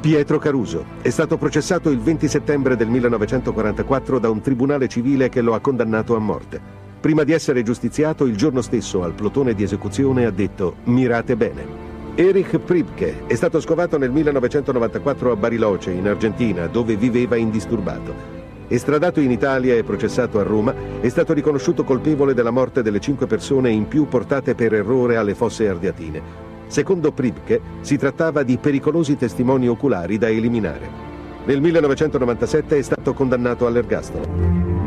Pietro 0.00 0.40
Caruso 0.40 0.86
è 1.02 1.10
stato 1.10 1.36
processato 1.36 1.88
il 1.88 2.00
20 2.00 2.26
settembre 2.26 2.74
del 2.74 2.88
1944 2.88 4.18
da 4.18 4.28
un 4.28 4.40
tribunale 4.40 4.88
civile 4.88 5.28
che 5.28 5.40
lo 5.40 5.54
ha 5.54 5.60
condannato 5.60 6.16
a 6.16 6.18
morte. 6.18 6.60
Prima 6.98 7.22
di 7.22 7.30
essere 7.30 7.62
giustiziato, 7.62 8.24
il 8.24 8.36
giorno 8.36 8.60
stesso 8.60 9.04
al 9.04 9.12
plotone 9.12 9.54
di 9.54 9.62
esecuzione 9.62 10.24
ha 10.24 10.32
detto 10.32 10.78
mirate 10.86 11.36
bene. 11.36 11.91
Erich 12.14 12.58
Pribke 12.58 13.24
è 13.26 13.34
stato 13.34 13.58
scovato 13.58 13.96
nel 13.96 14.10
1994 14.10 15.32
a 15.32 15.36
Bariloce, 15.36 15.92
in 15.92 16.06
Argentina, 16.06 16.66
dove 16.66 16.94
viveva 16.94 17.36
indisturbato. 17.36 18.40
Estradato 18.68 19.20
in 19.20 19.30
Italia 19.30 19.74
e 19.74 19.82
processato 19.82 20.38
a 20.38 20.42
Roma, 20.42 20.74
è 21.00 21.08
stato 21.08 21.32
riconosciuto 21.32 21.84
colpevole 21.84 22.34
della 22.34 22.50
morte 22.50 22.82
delle 22.82 23.00
cinque 23.00 23.26
persone 23.26 23.70
in 23.70 23.88
più 23.88 24.08
portate 24.08 24.54
per 24.54 24.74
errore 24.74 25.16
alle 25.16 25.34
fosse 25.34 25.66
ardeatine. 25.66 26.50
Secondo 26.66 27.12
Pribke 27.12 27.60
si 27.80 27.96
trattava 27.96 28.42
di 28.42 28.58
pericolosi 28.58 29.16
testimoni 29.16 29.66
oculari 29.66 30.18
da 30.18 30.28
eliminare. 30.28 30.86
Nel 31.46 31.62
1997 31.62 32.76
è 32.76 32.82
stato 32.82 33.14
condannato 33.14 33.66
all'ergastolo. 33.66 34.81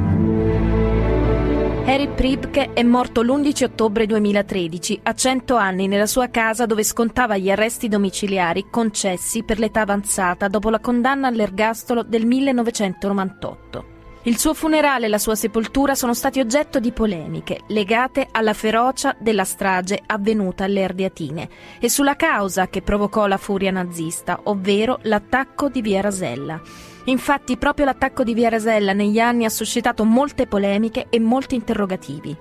Eric 1.88 2.16
Pribke 2.16 2.74
è 2.74 2.82
morto 2.82 3.22
l'11 3.22 3.66
ottobre 3.66 4.08
2013, 4.08 5.02
a 5.04 5.14
100 5.14 5.56
anni, 5.56 5.88
nella 5.88 6.08
sua 6.08 6.30
casa 6.30 6.66
dove 6.66 6.84
scontava 6.84 7.38
gli 7.38 7.52
arresti 7.52 7.88
domiciliari 7.88 8.66
concessi 8.72 9.44
per 9.44 9.60
l'età 9.60 9.82
avanzata 9.82 10.48
dopo 10.48 10.72
la 10.72 10.80
condanna 10.80 11.28
all'ergastolo 11.28 12.02
del 12.02 12.26
1998. 12.26 13.86
Il 14.24 14.40
suo 14.40 14.56
funerale 14.56 15.06
e 15.06 15.10
la 15.10 15.20
sua 15.20 15.36
sepoltura 15.36 15.94
sono 15.94 16.16
stati 16.16 16.40
oggetto 16.40 16.80
di 16.80 16.92
polemiche 16.92 17.60
legate 17.68 18.28
alla 18.32 18.54
ferocia 18.54 19.16
della 19.20 19.44
strage 19.44 20.02
avvenuta 20.04 20.64
alle 20.64 20.84
Ardeatine 20.84 21.50
e 21.80 21.88
sulla 21.88 22.16
causa 22.16 22.68
che 22.68 22.82
provocò 22.82 23.28
la 23.28 23.38
furia 23.38 23.70
nazista, 23.70 24.40
ovvero 24.46 24.98
l'attacco 25.04 25.70
di 25.70 25.84
Via 25.84 26.02
Rasella. 26.02 26.60
Infatti 27.06 27.58
proprio 27.58 27.86
l'attacco 27.86 28.24
di 28.24 28.34
Via 28.34 28.50
Rasella 28.50 28.94
negli 28.94 29.20
anni 29.20 29.46
ha 29.46 29.50
suscitato 29.50 30.04
molte 30.06 30.48
polemiche 30.48 31.08
e 31.10 31.20
molti 31.20 31.56
interrogativi. 31.56 32.36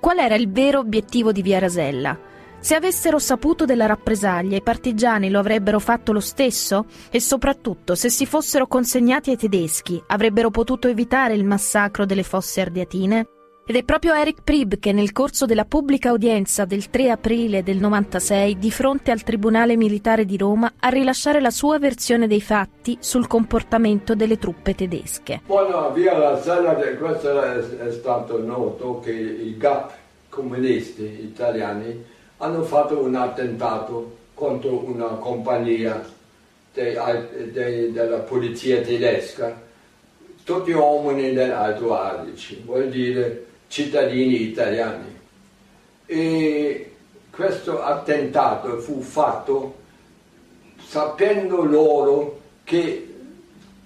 Qual 0.00 0.18
era 0.18 0.34
il 0.34 0.50
vero 0.50 0.78
obiettivo 0.78 1.32
di 1.32 1.42
Via 1.42 1.58
Rasella? 1.58 2.18
Se 2.60 2.74
avessero 2.74 3.18
saputo 3.18 3.64
della 3.64 3.86
rappresaglia, 3.86 4.56
i 4.56 4.62
partigiani 4.62 5.30
lo 5.30 5.38
avrebbero 5.38 5.78
fatto 5.78 6.12
lo 6.12 6.20
stesso? 6.20 6.86
E 7.10 7.20
soprattutto, 7.20 7.94
se 7.94 8.08
si 8.08 8.24
fossero 8.24 8.66
consegnati 8.66 9.30
ai 9.30 9.36
tedeschi, 9.36 10.02
avrebbero 10.06 10.50
potuto 10.50 10.88
evitare 10.88 11.34
il 11.34 11.44
massacro 11.44 12.06
delle 12.06 12.22
fosse 12.22 12.62
ardeatine? 12.62 13.26
Ed 13.66 13.76
è 13.76 13.82
proprio 13.82 14.12
Eric 14.12 14.42
Prib 14.44 14.78
che 14.78 14.92
nel 14.92 15.12
corso 15.12 15.46
della 15.46 15.64
pubblica 15.64 16.12
udienza 16.12 16.66
del 16.66 16.90
3 16.90 17.08
aprile 17.08 17.62
del 17.62 17.78
96 17.78 18.58
di 18.58 18.70
fronte 18.70 19.10
al 19.10 19.22
Tribunale 19.22 19.74
Militare 19.74 20.26
di 20.26 20.36
Roma 20.36 20.74
a 20.80 20.88
rilasciare 20.90 21.40
la 21.40 21.48
sua 21.48 21.78
versione 21.78 22.26
dei 22.26 22.42
fatti 22.42 22.98
sul 23.00 23.26
comportamento 23.26 24.14
delle 24.14 24.38
truppe 24.38 24.74
tedesche. 24.74 25.40
Buona 25.46 25.88
via 25.88 26.14
la 26.18 26.38
sala, 26.42 26.74
questo 26.74 27.40
è, 27.40 27.56
è 27.86 27.90
stato 27.90 28.38
noto 28.44 29.00
che 29.00 29.12
i 29.12 29.56
GAP 29.56 29.92
comunisti 30.28 31.04
italiani 31.22 32.04
hanno 32.36 32.64
fatto 32.64 33.02
un 33.02 33.14
attentato 33.14 34.16
contro 34.34 34.84
una 34.84 35.06
compagnia 35.14 36.04
de, 36.74 37.50
de, 37.50 37.92
della 37.92 38.18
polizia 38.18 38.82
tedesca, 38.82 39.58
tutti 40.44 40.72
uomini 40.72 41.32
dell'Alto 41.32 41.98
Adige, 41.98 42.60
vuol 42.62 42.90
dire 42.90 43.52
cittadini 43.68 44.42
italiani. 44.42 45.12
E 46.06 46.92
questo 47.30 47.82
attentato 47.82 48.78
fu 48.78 49.00
fatto 49.00 49.82
sapendo 50.86 51.64
loro 51.64 52.40
che 52.64 53.14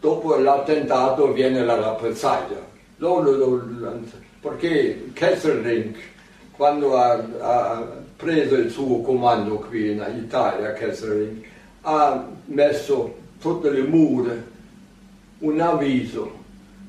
dopo 0.00 0.36
l'attentato 0.36 1.32
viene 1.32 1.64
la 1.64 1.76
rappresaglia. 1.76 2.66
Loro, 2.96 3.64
perché 4.40 5.10
Kesselring, 5.12 5.94
quando 6.52 6.96
ha, 6.96 7.12
ha, 7.40 7.86
preso 8.16 8.56
il 8.56 8.70
suo 8.70 9.00
comando 9.00 9.56
qui 9.56 9.92
in 9.92 10.04
Italia, 10.16 10.72
Kesselring, 10.72 11.44
ha 11.82 12.26
messo 12.46 13.16
tutte 13.40 13.70
le 13.70 13.82
mura 13.82 14.34
un 15.38 15.60
avviso 15.60 16.36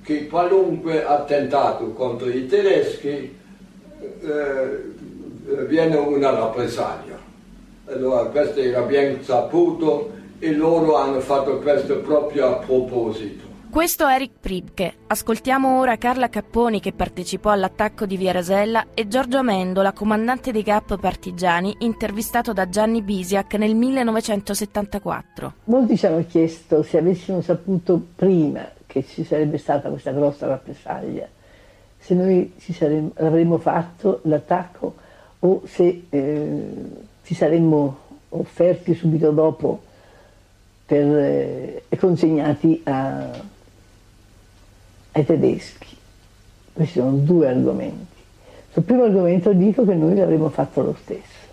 che 0.10 0.26
qualunque 0.26 1.06
attentato 1.06 1.92
contro 1.92 2.30
i 2.30 2.48
tedeschi 2.48 3.38
eh, 4.22 4.84
viene 5.68 5.96
una 5.98 6.32
rappresaglia. 6.32 7.16
Allora 7.86 8.24
questo 8.26 8.60
era 8.60 8.82
ben 8.82 9.24
saputo 9.24 10.12
e 10.40 10.52
loro 10.52 10.96
hanno 10.96 11.20
fatto 11.20 11.60
questo 11.60 12.00
proprio 12.00 12.48
a 12.48 12.54
proposito. 12.54 13.46
Questo 13.70 14.08
è 14.08 14.16
Eric 14.16 14.32
Pribke. 14.40 14.94
Ascoltiamo 15.06 15.78
ora 15.78 15.96
Carla 15.98 16.28
Capponi 16.28 16.80
che 16.80 16.92
partecipò 16.92 17.52
all'attacco 17.52 18.08
di 18.08 18.18
Via 18.18 18.32
Rasella 18.32 18.88
e 18.96 19.08
Giorgio 19.08 19.38
Amendola, 19.38 19.94
comandante 19.94 20.52
dei 20.52 20.64
GAP 20.64 21.00
partigiani, 21.00 21.76
intervistato 21.82 22.52
da 22.52 22.68
Gianni 22.68 23.04
Bisiak 23.04 23.54
nel 23.56 23.76
1974. 23.76 25.54
Molti 25.66 25.96
ci 25.96 26.08
hanno 26.08 26.26
chiesto 26.28 26.82
se 26.82 26.98
avessimo 26.98 27.42
saputo 27.42 28.02
prima 28.16 28.78
che 28.90 29.06
ci 29.06 29.24
sarebbe 29.24 29.60
stata 29.60 29.90
questa 29.90 30.12
grossa 30.12 30.48
rappresaglia, 30.48 31.28
se 32.00 32.16
noi 32.16 32.56
saremmo, 32.58 33.12
avremmo 33.18 33.60
fatto 33.60 34.22
l'attacco 34.24 34.96
o 35.42 35.62
se 35.66 36.06
eh, 36.10 36.74
ci 37.24 37.36
saremmo 37.36 37.98
offerti 38.30 38.96
subito 38.96 39.30
dopo 39.30 39.82
per, 40.88 41.06
eh, 41.06 41.84
e 41.88 41.98
consegnati 41.98 42.82
a, 42.86 43.30
ai 45.12 45.26
tedeschi. 45.26 45.96
Questi 46.74 46.98
sono 47.00 47.12
due 47.18 47.48
argomenti. 47.48 48.18
Sul 48.72 48.82
primo 48.82 49.04
argomento 49.04 49.54
dico 49.54 49.86
che 49.86 49.94
noi 49.94 50.16
l'avremmo 50.16 50.50
fatto 50.50 50.82
lo 50.82 50.96
stesso, 51.00 51.48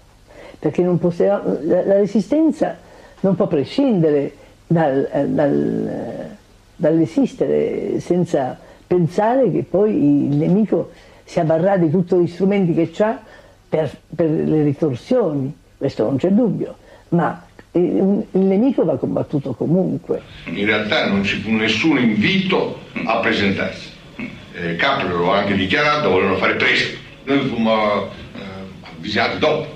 perché 0.59 0.83
poteva, 0.83 1.43
la, 1.45 1.85
la, 1.85 1.95
resistenza 1.97 2.77
non 3.21 3.35
può 3.35 3.47
prescindere 3.47 4.33
dal, 4.67 5.29
dal 5.29 6.37
dall'esistere 6.77 7.99
senza 8.01 8.59
pensare 8.87 9.51
che 9.51 9.65
poi 9.69 9.91
il 9.91 10.37
nemico 10.37 10.93
si 11.25 11.41
avvarrà 11.41 11.77
di 11.77 11.91
tutti 11.91 12.15
gli 12.17 12.29
strumenti 12.29 12.75
che 12.75 13.03
ha 13.03 13.21
per, 13.69 13.91
per, 14.15 14.31
le 14.31 14.63
ritorsioni, 14.63 15.53
questo 15.77 16.05
non 16.05 16.19
c'è 16.19 16.31
dubbio, 16.31 16.77
ma 17.09 17.45
il, 17.73 18.27
nemico 18.31 18.85
va 18.85 18.97
combattuto 18.97 19.53
comunque. 19.55 20.23
In 20.45 20.65
realtà 20.65 21.09
non 21.09 21.25
ci 21.25 21.41
fu 21.41 21.51
nessun 21.51 21.99
invito 21.99 22.79
a 23.05 23.19
presentarsi. 23.19 23.91
Eh, 24.55 24.77
Capri 24.77 25.09
lo 25.09 25.33
ha 25.33 25.39
anche 25.39 25.55
dichiarato, 25.55 26.11
volevano 26.11 26.37
fare 26.37 26.55
presto, 26.55 26.97
noi 27.25 27.41
fummo 27.47 28.05
eh, 28.05 28.09
avvisati 28.83 29.39
dopo. 29.39 29.75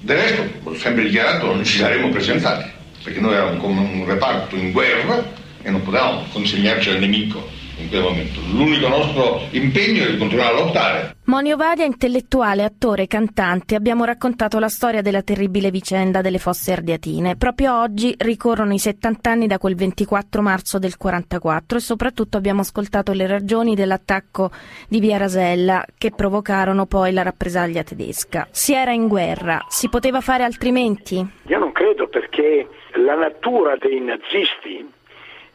Del 0.00 0.16
resto, 0.16 0.42
ho 0.64 0.74
sempre 0.74 1.04
dichiarato, 1.04 1.46
non 1.46 1.64
ci 1.64 1.78
saremmo 1.78 2.10
presentati 2.10 2.82
perché 3.04 3.20
noi 3.20 3.34
eravamo 3.34 3.58
come 3.58 3.80
un 3.80 4.04
reparto 4.06 4.56
in 4.56 4.72
guerra 4.72 5.22
e 5.62 5.70
non 5.70 5.82
potevamo 5.82 6.24
consegnarci 6.32 6.90
al 6.90 6.98
nemico 6.98 7.62
in 7.78 7.88
quel 7.88 8.02
momento. 8.02 8.40
L'unico 8.52 8.88
nostro 8.88 9.40
impegno 9.50 10.04
è 10.04 10.10
di 10.10 10.18
continuare 10.18 10.54
a 10.54 10.64
lottare. 10.64 11.16
Monio 11.24 11.56
Vadia, 11.56 11.84
intellettuale, 11.84 12.62
attore, 12.62 13.06
cantante, 13.06 13.74
abbiamo 13.74 14.04
raccontato 14.04 14.58
la 14.58 14.68
storia 14.68 15.02
della 15.02 15.22
terribile 15.22 15.70
vicenda 15.70 16.20
delle 16.20 16.38
fosse 16.38 16.72
ardeatine. 16.72 17.36
Proprio 17.36 17.80
oggi 17.80 18.14
ricorrono 18.18 18.74
i 18.74 18.78
70 18.78 19.30
anni 19.30 19.46
da 19.46 19.58
quel 19.58 19.74
24 19.74 20.42
marzo 20.42 20.78
del 20.78 20.96
44 20.96 21.78
e 21.78 21.80
soprattutto 21.80 22.36
abbiamo 22.36 22.60
ascoltato 22.60 23.12
le 23.12 23.26
ragioni 23.26 23.74
dell'attacco 23.74 24.50
di 24.88 25.00
Via 25.00 25.16
Rasella 25.16 25.84
che 25.96 26.10
provocarono 26.10 26.86
poi 26.86 27.12
la 27.12 27.22
rappresaglia 27.22 27.82
tedesca. 27.82 28.46
Si 28.50 28.74
era 28.74 28.92
in 28.92 29.08
guerra, 29.08 29.64
si 29.68 29.88
poteva 29.88 30.20
fare 30.20 30.44
altrimenti? 30.44 31.26
Io 31.46 31.58
non 31.58 31.72
credo 31.72 32.06
perché 32.08 32.68
la 32.94 33.14
natura 33.14 33.76
dei 33.76 34.00
nazisti 34.00 34.92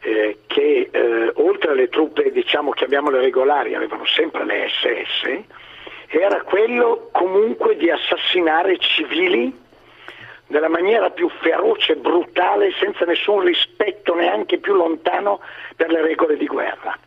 eh, 0.02 0.39
che 0.47 0.89
eh, 0.91 1.32
oltre 1.36 1.71
alle 1.71 1.89
truppe, 1.89 2.32
diciamo, 2.32 2.71
chiamiamole 2.71 3.19
regolari, 3.19 3.75
avevano 3.75 4.06
sempre 4.06 4.45
le 4.45 4.69
SS, 4.69 5.43
era 6.08 6.41
quello 6.41 7.10
comunque 7.12 7.75
di 7.75 7.89
assassinare 7.89 8.78
civili 8.80 9.67
nella 10.47 10.69
maniera 10.69 11.12
più 11.12 11.30
feroce 11.41 11.95
brutale, 11.95 12.71
senza 12.80 13.06
nessun 13.06 13.41
rispetto 13.41 14.15
neanche 14.15 14.58
più 14.58 14.73
lontano 14.73 15.39
per 15.75 15.91
le 15.91 16.02
regole 16.02 16.38
di 16.38 16.47
guerra. 16.47 16.97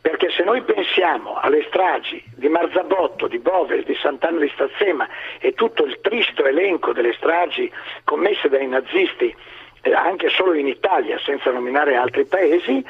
Perché 0.00 0.30
se 0.30 0.42
noi 0.42 0.62
pensiamo 0.62 1.36
alle 1.36 1.64
stragi 1.68 2.22
di 2.34 2.48
Marzabotto, 2.48 3.26
di 3.26 3.38
Bovel, 3.38 3.84
di 3.84 3.94
Sant'Anna 3.94 4.40
di 4.40 4.50
Stazzema 4.54 5.08
e 5.40 5.52
tutto 5.54 5.84
il 5.84 6.00
tristo 6.00 6.44
elenco 6.44 6.92
delle 6.92 7.12
stragi 7.14 7.70
commesse 8.04 8.48
dai 8.48 8.66
nazisti 8.66 9.34
anche 9.94 10.28
solo 10.28 10.54
in 10.54 10.66
Italia, 10.66 11.18
senza 11.18 11.50
nominare 11.50 11.96
altri 11.96 12.24
paesi, 12.24 12.84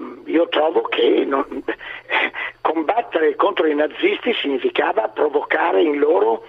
mm, 0.00 0.22
io 0.26 0.48
trovo 0.48 0.82
che 0.82 1.24
non, 1.26 1.44
eh, 1.64 2.32
combattere 2.60 3.34
contro 3.36 3.66
i 3.66 3.74
nazisti 3.74 4.32
significava 4.34 5.08
provocare 5.08 5.82
in 5.82 5.98
loro 5.98 6.44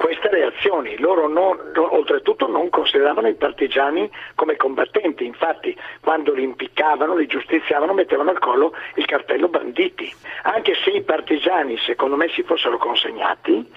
queste 0.00 0.30
reazioni. 0.30 0.98
Loro 0.98 1.28
non, 1.28 1.58
oltretutto 1.76 2.48
non 2.48 2.70
consideravano 2.70 3.28
i 3.28 3.34
partigiani 3.34 4.10
come 4.34 4.56
combattenti, 4.56 5.26
infatti 5.26 5.76
quando 6.00 6.32
li 6.32 6.42
impiccavano, 6.42 7.14
li 7.14 7.26
giustiziavano, 7.26 7.92
mettevano 7.92 8.30
al 8.30 8.38
collo 8.38 8.72
il 8.94 9.04
cartello 9.04 9.48
banditi. 9.48 10.10
Anche 10.44 10.74
se 10.82 10.90
i 10.90 11.02
partigiani, 11.02 11.76
secondo 11.76 12.16
me, 12.16 12.28
si 12.30 12.42
fossero 12.42 12.78
consegnati, 12.78 13.70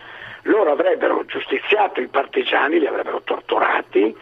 loro 0.43 0.71
avrebbero 0.71 1.25
giustiziato 1.25 1.99
i 1.99 2.07
partigiani, 2.07 2.79
li 2.79 2.87
avrebbero 2.87 3.21
torturati, 3.23 4.15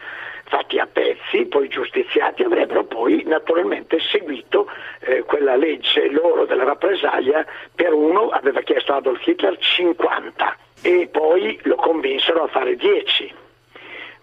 fatti 0.52 0.80
a 0.80 0.86
pezzi, 0.86 1.46
poi 1.46 1.70
giustiziati, 1.70 2.44
avrebbero 2.44 2.84
poi 2.84 3.24
naturalmente 3.26 4.00
seguito 4.02 4.68
eh, 5.00 5.22
quella 5.22 5.56
legge 5.56 6.12
loro 6.12 6.46
della 6.46 6.66
rappresaglia 6.66 7.46
per 7.74 7.94
uno, 7.94 8.28
aveva 8.28 8.60
chiesto 8.60 8.94
Adolf 8.94 9.26
Hitler 9.26 9.58
50 9.58 10.58
e 10.82 11.08
poi 11.10 11.58
lo 11.64 11.76
convinsero 11.76 12.44
a 12.44 12.48
fare 12.48 12.76
10. 12.76 13.34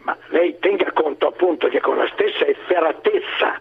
ma 0.01 0.14
lei 0.27 0.59
tenga 0.59 0.93
conto 0.93 1.29
appunto 1.29 1.69
che 1.69 1.81
con 1.81 1.97
la 1.97 2.09
stessa 2.12 2.45
efferatezza 2.45 3.61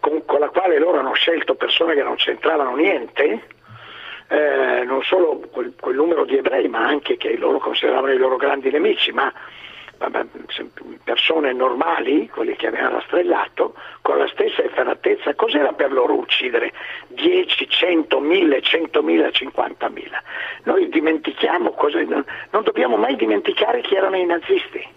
con, 0.00 0.24
con 0.24 0.40
la 0.40 0.48
quale 0.48 0.78
loro 0.78 0.98
hanno 1.00 1.12
scelto 1.12 1.56
persone 1.56 1.94
che 1.94 2.02
non 2.02 2.16
c'entravano 2.16 2.74
niente, 2.74 3.48
eh, 4.28 4.82
non 4.84 5.02
solo 5.02 5.40
quel, 5.50 5.74
quel, 5.78 5.94
numero 5.94 6.24
di 6.24 6.38
ebrei, 6.38 6.68
ma 6.68 6.86
anche 6.86 7.18
che 7.18 7.36
loro 7.36 7.58
consideravano 7.58 8.14
i 8.14 8.18
loro 8.18 8.36
grandi 8.36 8.70
nemici, 8.70 9.12
ma 9.12 9.30
persone 11.02 11.52
normali, 11.52 12.28
quelli 12.28 12.56
che 12.56 12.66
avevano 12.66 12.96
rastrellato, 12.96 13.74
con 14.02 14.18
la 14.18 14.28
stessa 14.28 14.62
efferatezza, 14.62 15.34
cos'era 15.34 15.72
per 15.72 15.92
loro 15.92 16.14
uccidere 16.14 16.72
10, 17.08 17.68
100, 17.68 18.20
1000, 18.20 18.62
100.000, 18.62 19.28
50.000? 19.32 20.10
Noi 20.64 20.88
dimentichiamo, 20.88 21.70
cosa, 21.72 22.00
non, 22.02 22.24
non 22.50 22.62
dobbiamo 22.62 22.96
mai 22.96 23.16
dimenticare 23.16 23.80
chi 23.80 23.94
erano 23.94 24.16
i 24.16 24.26
nazisti. 24.26 24.94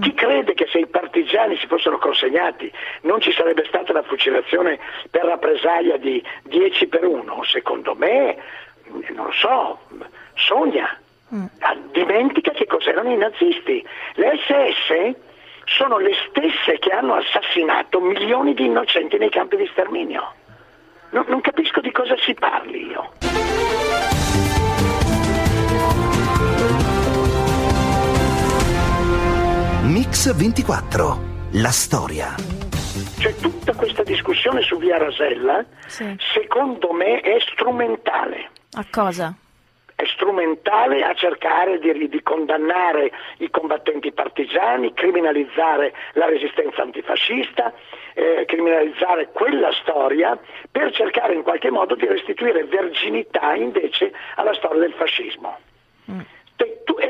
Chi 0.00 0.14
crede 0.14 0.54
che 0.54 0.68
se 0.70 0.78
i 0.78 0.86
partigiani 0.86 1.56
si 1.56 1.66
fossero 1.66 1.98
consegnati 1.98 2.70
non 3.02 3.20
ci 3.20 3.32
sarebbe 3.32 3.64
stata 3.66 3.92
la 3.92 4.04
fucilazione 4.04 4.78
per 5.10 5.24
rappresaglia 5.24 5.96
di 5.96 6.22
10 6.44 6.86
per 6.86 7.04
1? 7.04 7.42
Secondo 7.42 7.96
me, 7.96 8.36
non 9.08 9.26
lo 9.26 9.32
so, 9.32 9.80
sogna. 10.34 10.99
Mm. 11.34 11.44
Dimentica 11.92 12.50
che 12.52 12.66
cos'erano 12.66 13.12
i 13.12 13.16
nazisti. 13.16 13.84
Le 14.14 14.38
SS 14.38 15.16
sono 15.64 15.98
le 15.98 16.12
stesse 16.28 16.78
che 16.78 16.90
hanno 16.90 17.14
assassinato 17.14 18.00
milioni 18.00 18.54
di 18.54 18.64
innocenti 18.64 19.18
nei 19.18 19.30
campi 19.30 19.56
di 19.56 19.68
sterminio. 19.70 20.34
non, 21.10 21.24
non 21.28 21.40
capisco 21.40 21.80
di 21.80 21.90
cosa 21.92 22.16
si 22.18 22.34
parli 22.34 22.86
io. 22.86 23.12
Mix 29.84 30.34
24, 30.34 31.20
la 31.52 31.70
storia. 31.70 32.34
Cioè 33.18 33.34
tutta 33.36 33.74
questa 33.74 34.02
discussione 34.02 34.62
su 34.62 34.78
Via 34.78 34.98
Rasella, 34.98 35.64
sì. 35.86 36.16
secondo 36.32 36.92
me, 36.92 37.20
è 37.20 37.38
strumentale. 37.40 38.50
A 38.72 38.84
cosa? 38.90 39.34
È 40.00 40.06
strumentale 40.06 41.02
a 41.02 41.12
cercare 41.12 41.78
di, 41.78 42.08
di, 42.08 42.22
condannare 42.22 43.12
i 43.36 43.50
combattenti 43.50 44.12
partigiani, 44.12 44.94
criminalizzare 44.94 45.92
la 46.12 46.24
resistenza 46.24 46.80
antifascista, 46.80 47.70
eh, 48.14 48.46
criminalizzare 48.46 49.28
quella 49.30 49.70
storia 49.72 50.38
per 50.70 50.90
cercare 50.92 51.34
in 51.34 51.42
qualche 51.42 51.70
modo 51.70 51.96
di 51.96 52.06
restituire 52.06 52.64
verginità 52.64 53.54
invece 53.54 54.10
alla 54.36 54.54
storia 54.54 54.80
del 54.80 54.94
fascismo. 54.94 55.58
Mm 56.10 56.20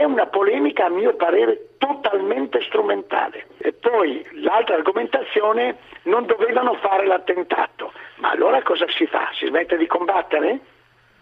è 0.01 0.05
una 0.05 0.27
polemica 0.27 0.87
a 0.87 0.89
mio 0.89 1.15
parere 1.15 1.75
totalmente 1.77 2.63
strumentale. 2.63 3.47
E 3.59 3.73
poi 3.73 4.25
l'altra 4.41 4.77
argomentazione, 4.77 5.77
non 6.05 6.25
dovevano 6.25 6.75
fare 6.75 7.07
l'attentato, 7.07 7.93
ma 8.17 8.31
allora 8.31 8.63
cosa 8.63 8.87
si 8.89 9.05
fa? 9.07 9.29
Si 9.35 9.47
smette 9.47 9.77
di 9.77 9.87
combattere? 9.87 10.61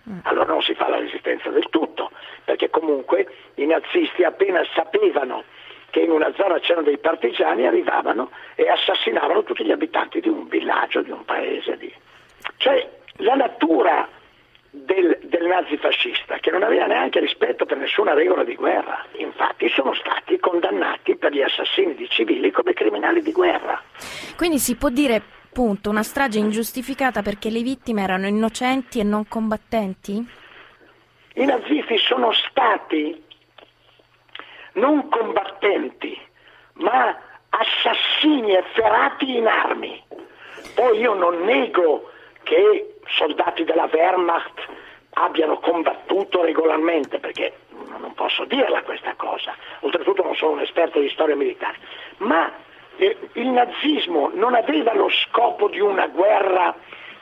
Mm. 0.08 0.18
Allora 0.22 0.52
non 0.52 0.62
si 0.62 0.74
fa 0.74 0.88
la 0.88 0.98
resistenza 0.98 1.50
del 1.50 1.68
tutto, 1.70 2.10
perché 2.44 2.70
comunque 2.70 3.26
i 3.54 3.66
nazisti 3.66 4.24
appena 4.24 4.62
sapevano 4.74 5.44
che 5.90 6.00
in 6.00 6.10
una 6.10 6.32
zona 6.34 6.58
c'erano 6.58 6.86
dei 6.86 6.98
partigiani 6.98 7.66
arrivavano 7.66 8.30
e 8.54 8.68
assassinavano 8.68 9.42
tutti 9.42 9.64
gli 9.64 9.72
abitanti 9.72 10.20
di 10.20 10.28
un 10.28 10.46
villaggio, 10.48 11.02
di 11.02 11.10
un 11.10 11.24
paese. 11.24 11.76
Di... 11.76 11.92
Cioè 12.56 12.88
la 13.16 13.34
natura 13.34 14.08
del, 14.70 15.18
del 15.22 15.46
nazifascista 15.46 16.38
che 16.38 16.50
non 16.50 16.62
aveva 16.62 16.86
neanche 16.86 17.20
rispetto 17.20 17.64
per 17.64 17.78
nessuna 17.78 18.14
regola 18.14 18.44
di 18.44 18.54
guerra. 18.54 19.04
Infatti 19.16 19.68
sono 19.70 19.94
stati 19.94 20.38
condannati 20.38 21.16
per 21.16 21.32
gli 21.32 21.42
assassini 21.42 21.94
di 21.94 22.08
civili 22.08 22.50
come 22.50 22.74
criminali 22.74 23.22
di 23.22 23.32
guerra. 23.32 23.82
Quindi 24.36 24.58
si 24.58 24.76
può 24.76 24.90
dire 24.90 25.22
appunto 25.58 25.90
una 25.90 26.04
strage 26.04 26.38
ingiustificata 26.38 27.20
perché 27.20 27.50
le 27.50 27.62
vittime 27.62 28.02
erano 28.02 28.28
innocenti 28.28 29.00
e 29.00 29.02
non 29.02 29.26
combattenti? 29.26 30.24
I 31.34 31.44
nazisti 31.44 31.98
sono 31.98 32.30
stati 32.30 33.24
non 34.74 35.08
combattenti, 35.08 36.16
ma 36.74 37.18
assassini 37.48 38.54
efferati 38.54 39.36
in 39.36 39.48
armi. 39.48 40.00
Poi 40.76 41.00
io 41.00 41.14
non 41.14 41.40
nego 41.40 42.08
che 42.44 43.00
soldati 43.08 43.64
della 43.64 43.88
Wehrmacht 43.92 44.64
abbiano 45.14 45.58
combattuto 45.58 46.44
regolarmente, 46.44 47.18
perché 47.18 47.52
non 47.98 48.14
posso 48.14 48.44
dirla 48.44 48.84
questa 48.84 49.14
cosa, 49.16 49.56
oltretutto 49.80 50.22
non 50.22 50.36
sono 50.36 50.52
un 50.52 50.60
esperto 50.60 51.00
di 51.00 51.08
storia 51.08 51.34
militare, 51.34 51.78
ma 52.18 52.48
il 52.98 53.46
nazismo 53.48 54.30
non 54.34 54.54
aveva 54.54 54.94
lo 54.94 55.08
scopo 55.08 55.68
di 55.68 55.80
una 55.80 56.08
guerra 56.08 56.74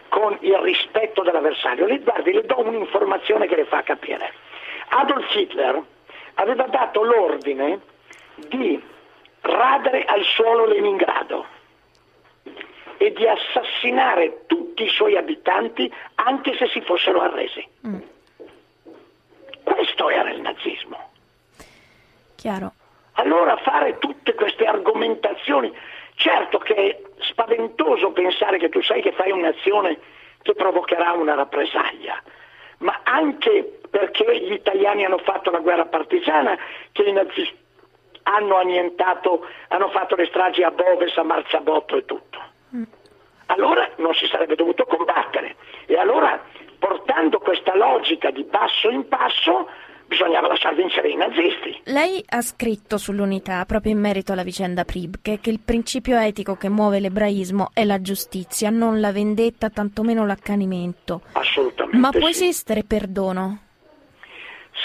con 0.08 0.36
il 0.40 0.56
rispetto 0.58 1.22
dell'avversario. 1.22 1.86
Le, 1.86 1.98
guardi, 1.98 2.32
le 2.32 2.42
do 2.42 2.60
un'informazione 2.60 3.46
che 3.46 3.56
le 3.56 3.66
fa 3.66 3.82
capire. 3.82 4.32
Adolf 4.88 5.34
Hitler 5.34 5.82
aveva 6.34 6.64
dato 6.64 7.02
l'ordine 7.02 7.80
di 8.48 8.82
radere 9.40 10.04
al 10.04 10.22
suolo 10.22 10.66
Leningrado 10.66 11.46
e 12.98 13.12
di 13.12 13.26
assassinare 13.26 14.44
tutti 14.46 14.84
i 14.84 14.88
suoi 14.88 15.16
abitanti 15.16 15.92
anche 16.14 16.56
se 16.56 16.68
si 16.68 16.80
fossero 16.80 17.20
arresi. 17.20 17.66
Mm. 17.86 17.98
Questo 19.62 20.08
era 20.08 20.30
il 20.30 20.40
nazismo. 20.40 21.10
Chiaro. 22.36 22.72
Allora 23.18 23.56
fare 23.58 23.98
tutte 23.98 24.34
queste 24.34 24.64
argomentazioni, 24.64 25.72
certo 26.14 26.58
che 26.58 26.74
è 26.74 27.00
spaventoso 27.20 28.12
pensare 28.12 28.58
che 28.58 28.68
tu 28.68 28.82
sai 28.82 29.02
che 29.02 29.12
fai 29.12 29.30
un'azione 29.30 29.98
che 30.42 30.54
provocherà 30.54 31.12
una 31.12 31.34
rappresaglia, 31.34 32.22
ma 32.78 33.00
anche 33.02 33.80
perché 33.90 34.40
gli 34.40 34.52
italiani 34.52 35.04
hanno 35.04 35.18
fatto 35.18 35.50
la 35.50 35.60
guerra 35.60 35.86
partigiana, 35.86 36.56
che 36.92 37.02
i 37.02 37.12
nazisti 37.12 37.64
hanno 38.24 38.56
annientato, 38.56 39.46
hanno 39.68 39.88
fatto 39.90 40.14
le 40.16 40.26
stragi 40.26 40.62
a 40.62 40.70
Boves, 40.70 41.16
a 41.16 41.22
Marzabotto 41.22 41.96
e 41.96 42.04
tutto 42.04 42.54
allora 43.46 43.88
non 43.96 44.14
si 44.14 44.26
sarebbe 44.26 44.54
dovuto 44.54 44.84
combattere. 44.84 45.56
E 45.86 45.96
allora, 45.96 46.40
portando 46.78 47.38
questa 47.38 47.74
logica 47.76 48.30
di 48.30 48.44
passo 48.44 48.90
in 48.90 49.06
passo, 49.08 49.68
bisognava 50.06 50.48
lasciar 50.48 50.74
vincere 50.74 51.08
i 51.10 51.16
nazisti. 51.16 51.80
Lei 51.84 52.22
ha 52.28 52.40
scritto 52.40 52.98
sull'unità, 52.98 53.64
proprio 53.64 53.92
in 53.92 53.98
merito 53.98 54.32
alla 54.32 54.42
vicenda 54.42 54.84
Pribke, 54.84 55.40
che 55.40 55.50
il 55.50 55.60
principio 55.60 56.18
etico 56.18 56.56
che 56.56 56.68
muove 56.68 57.00
l'ebraismo 57.00 57.70
è 57.72 57.84
la 57.84 58.00
giustizia, 58.00 58.70
non 58.70 59.00
la 59.00 59.12
vendetta, 59.12 59.70
tantomeno 59.70 60.24
l'accanimento. 60.26 61.22
Assolutamente. 61.32 61.98
Ma 61.98 62.10
può 62.10 62.26
sì. 62.26 62.44
esistere 62.44 62.84
perdono? 62.84 63.60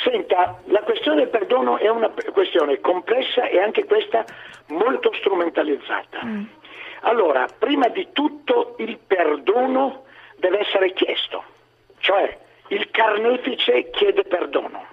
Senta, 0.03 0.59
la 0.65 0.81
questione 0.81 1.17
del 1.17 1.29
perdono 1.29 1.77
è 1.77 1.89
una 1.89 2.09
questione 2.31 2.79
complessa 2.79 3.47
e 3.47 3.59
anche 3.59 3.85
questa 3.85 4.25
molto 4.67 5.11
strumentalizzata. 5.13 6.23
Mm. 6.23 6.43
Allora, 7.01 7.45
prima 7.57 7.87
di 7.89 8.07
tutto 8.13 8.75
il 8.79 8.97
perdono 9.05 10.03
deve 10.37 10.59
essere 10.59 10.93
chiesto, 10.93 11.43
cioè 11.99 12.37
il 12.67 12.89
carnefice 12.89 13.89
chiede 13.89 14.23
perdono, 14.23 14.85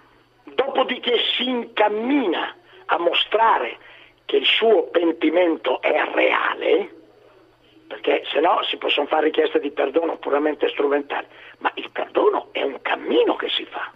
dopodiché 0.58 1.18
si 1.36 1.48
incammina 1.48 2.56
a 2.86 2.98
mostrare 2.98 3.78
che 4.24 4.36
il 4.38 4.44
suo 4.44 4.88
pentimento 4.88 5.80
è 5.80 6.04
reale, 6.12 6.94
perché 7.86 8.24
se 8.26 8.40
no 8.40 8.62
si 8.64 8.76
possono 8.76 9.06
fare 9.06 9.26
richieste 9.26 9.60
di 9.60 9.70
perdono 9.70 10.18
puramente 10.18 10.68
strumentali, 10.68 11.26
ma 11.58 11.70
il 11.74 11.88
perdono 11.92 12.48
è 12.50 12.62
un 12.62 12.82
cammino 12.82 13.36
che 13.36 13.48
si 13.48 13.64
fa. 13.66 13.92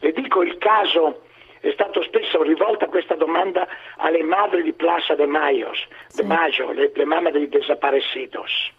Le 0.00 0.12
dico 0.12 0.42
il 0.42 0.58
caso 0.58 1.22
è 1.60 1.70
stato 1.70 2.02
spesso 2.02 2.42
rivolta 2.42 2.88
questa 2.88 3.14
domanda 3.14 3.68
alle 3.98 4.24
madri 4.24 4.62
di 4.62 4.72
Plaza 4.72 5.14
de, 5.14 5.26
Mayos, 5.26 5.86
de 6.12 6.24
Mayo, 6.24 6.72
le, 6.72 6.90
le 6.92 7.04
mamme 7.04 7.30
dei 7.30 7.48
desaparecidos. 7.48 8.72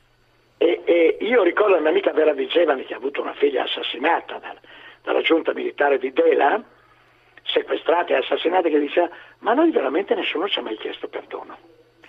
E, 0.57 0.81
e, 0.83 1.17
io 1.21 1.43
ricordo 1.43 1.75
la 1.75 1.79
mia 1.79 1.91
amica 1.91 2.11
Vera 2.11 2.33
Di 2.33 2.45
Gevani 2.47 2.83
che 2.85 2.93
ha 2.93 2.97
avuto 2.97 3.21
una 3.21 3.33
figlia 3.33 3.63
assassinata 3.63 4.37
da, 4.37 4.53
dalla 5.03 5.21
giunta 5.21 5.53
militare 5.53 5.99
di 5.99 6.11
Dela, 6.11 6.61
sequestrata 7.43 8.13
e 8.13 8.17
assassinata, 8.17 8.69
che 8.69 8.79
diceva 8.79 9.09
ma 9.39 9.53
noi 9.53 9.71
veramente 9.71 10.15
nessuno 10.15 10.47
ci 10.47 10.59
ha 10.59 10.61
mai 10.61 10.77
chiesto 10.77 11.07
perdono. 11.07 11.57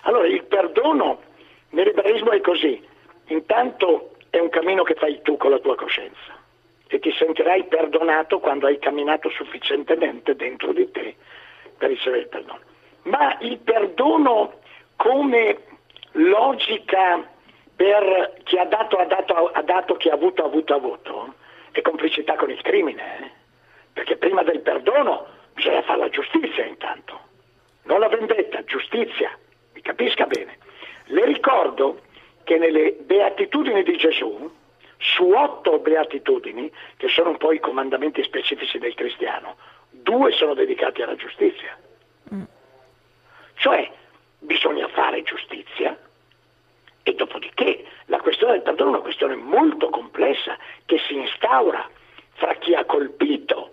Allora 0.01 0.27
il 0.27 0.43
perdono 0.45 1.21
nell'ebraismo 1.69 2.31
è 2.31 2.41
così, 2.41 2.81
intanto 3.27 4.15
è 4.29 4.39
un 4.39 4.49
cammino 4.49 4.83
che 4.83 4.95
fai 4.95 5.21
tu 5.21 5.37
con 5.37 5.51
la 5.51 5.59
tua 5.59 5.75
coscienza 5.75 6.43
e 6.87 6.99
ti 6.99 7.11
sentirai 7.11 7.65
perdonato 7.65 8.39
quando 8.39 8.67
hai 8.67 8.79
camminato 8.79 9.29
sufficientemente 9.29 10.35
dentro 10.35 10.71
di 10.71 10.89
te 10.91 11.15
per 11.77 11.89
ricevere 11.89 12.23
il 12.23 12.29
perdono. 12.29 12.59
Ma 13.03 13.37
il 13.41 13.57
perdono 13.59 14.59
come 14.95 15.57
logica 16.11 17.27
per 17.75 18.39
chi 18.43 18.57
ha 18.57 18.65
dato, 18.65 18.97
ha 18.97 19.05
dato, 19.05 19.47
ha 19.47 19.61
dato, 19.61 19.95
chi 19.95 20.09
ha 20.09 20.13
avuto, 20.13 20.43
ha 20.43 20.45
avuto, 20.45 20.73
ha 20.73 20.77
avuto, 20.77 21.33
è 21.79 21.83
complicità 21.83 22.35
con 22.35 22.49
il 22.49 22.61
crimine, 22.61 23.19
eh? 23.19 23.31
perché 23.93 24.17
prima 24.17 24.43
del 24.43 24.61
perdono 24.61 25.27
bisogna 25.53 25.81
fare 25.83 25.99
la 25.99 26.09
giustizia 26.09 26.65
intanto, 26.65 27.19
non 27.83 27.99
la 27.99 28.07
vendetta, 28.07 28.63
giustizia, 28.63 29.37
mi 29.73 29.81
capisca 29.81 30.25
bene. 30.25 30.57
Le 31.05 31.25
ricordo 31.25 32.01
che 32.43 32.57
nelle 32.57 32.93
beatitudini 32.99 33.83
di 33.83 33.97
Gesù, 33.97 34.51
su 34.97 35.29
otto 35.29 35.79
beatitudini, 35.79 36.71
che 36.97 37.07
sono 37.09 37.31
un 37.31 37.37
po' 37.37 37.51
i 37.51 37.59
comandamenti 37.59 38.23
specifici 38.23 38.77
del 38.79 38.93
cristiano, 38.93 39.57
due 39.89 40.31
sono 40.31 40.53
dedicati 40.53 41.01
alla 41.01 41.15
giustizia. 41.15 41.77
Cioè 43.55 43.91
bisogna 44.39 44.87
fare 44.89 45.23
giustizia 45.23 45.97
e 47.07 47.13
dopodiché 47.13 47.85
la 48.05 48.17
questione 48.17 48.53
del 48.53 48.63
perdono 48.63 48.89
è 48.89 48.93
una 48.93 49.03
questione 49.03 49.35
molto 49.35 49.89
complessa 49.89 50.57
che 50.87 50.97
si 51.07 51.15
instaura 51.15 51.87
fra 52.33 52.55
chi 52.55 52.73
ha 52.73 52.83
colpito 52.83 53.69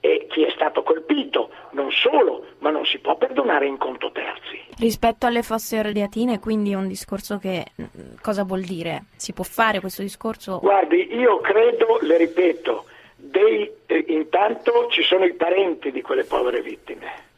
e 0.00 0.26
chi 0.30 0.42
è 0.42 0.50
stato 0.54 0.82
colpito, 0.82 1.50
non 1.72 1.92
solo, 1.92 2.46
ma 2.60 2.70
non 2.70 2.86
si 2.86 2.98
può 2.98 3.16
perdonare 3.16 3.66
in 3.66 3.76
conto 3.76 4.10
terzi. 4.10 4.58
Rispetto 4.78 5.26
alle 5.26 5.42
fosse 5.42 5.76
ardeatine, 5.76 6.40
quindi 6.40 6.72
è 6.72 6.76
un 6.76 6.88
discorso 6.88 7.36
che 7.36 7.66
mm, 7.80 8.14
cosa 8.22 8.42
vuol 8.42 8.62
dire? 8.62 9.04
Si 9.16 9.34
può 9.34 9.44
fare 9.44 9.80
questo 9.80 10.00
discorso? 10.00 10.58
Guardi, 10.58 11.14
io 11.14 11.40
credo, 11.40 11.98
le 12.00 12.16
ripeto, 12.16 12.86
dei, 13.16 13.70
eh, 13.84 14.04
intanto 14.08 14.88
ci 14.88 15.02
sono 15.02 15.24
i 15.24 15.34
parenti 15.34 15.92
di 15.92 16.00
quelle 16.00 16.24
povere 16.24 16.62
vittime 16.62 17.30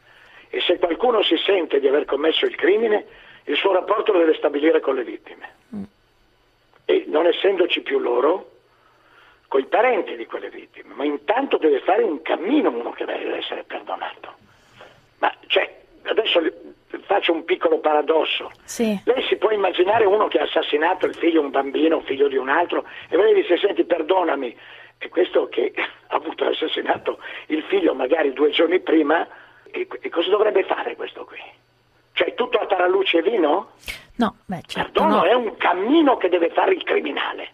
e 0.49 0.61
se 0.61 0.79
qualcuno 0.79 1.21
si 1.21 1.35
sente 1.35 1.81
di 1.81 1.87
aver 1.89 2.05
commesso 2.05 2.45
il 2.45 2.55
crimine, 2.55 3.05
il 3.45 3.55
suo 3.55 3.73
rapporto 3.73 4.11
lo 4.11 4.19
deve 4.19 4.35
stabilire 4.35 4.79
con 4.79 4.95
le 4.95 5.03
vittime. 5.03 5.49
Mm. 5.75 5.83
E 6.85 7.03
non 7.07 7.25
essendoci 7.25 7.81
più 7.81 7.99
loro, 7.99 8.51
con 9.47 9.61
i 9.61 9.65
parenti 9.65 10.15
di 10.15 10.25
quelle 10.25 10.49
vittime, 10.49 10.93
ma 10.93 11.05
intanto 11.05 11.57
deve 11.57 11.79
fare 11.79 12.03
un 12.03 12.21
cammino 12.21 12.69
uno 12.69 12.91
che 12.91 13.05
deve 13.05 13.37
essere 13.37 13.63
perdonato. 13.63 14.33
Ma 15.19 15.33
cioè, 15.47 15.73
adesso 16.03 16.41
faccio 17.05 17.33
un 17.33 17.45
piccolo 17.45 17.79
paradosso. 17.79 18.51
Sì. 18.63 18.99
Lei 19.05 19.23
si 19.23 19.37
può 19.37 19.51
immaginare 19.51 20.05
uno 20.05 20.27
che 20.27 20.39
ha 20.39 20.43
assassinato 20.43 21.05
il 21.05 21.15
figlio, 21.15 21.41
un 21.41 21.51
bambino, 21.51 21.97
un 21.97 22.03
figlio 22.03 22.27
di 22.27 22.37
un 22.37 22.49
altro, 22.49 22.85
e 23.09 23.17
lei 23.17 23.33
dice, 23.33 23.57
senti, 23.57 23.83
perdonami. 23.83 24.57
E 24.97 25.09
questo 25.09 25.47
che 25.47 25.73
ha 25.75 26.15
avuto 26.15 26.45
assassinato 26.45 27.19
il 27.47 27.63
figlio 27.63 27.93
magari 27.93 28.33
due 28.33 28.49
giorni 28.49 28.79
prima, 28.79 29.27
e, 29.71 29.87
e 30.01 30.09
cosa 30.09 30.29
dovrebbe 30.29 30.63
fare 30.63 30.95
questo 30.95 31.25
qui? 31.25 31.39
Cioè 32.15 32.33
tutto 32.33 32.57
a 32.59 32.65
taralluce 32.65 33.17
e 33.17 33.21
vino? 33.23 33.71
No, 34.15 34.37
beh, 34.45 34.61
certo, 34.65 35.01
Perdono 35.01 35.17
no. 35.17 35.23
è 35.25 35.33
un 35.33 35.57
cammino 35.57 36.15
che 36.15 36.29
deve 36.29 36.49
fare 36.49 36.73
il 36.73 36.81
criminale. 36.83 37.49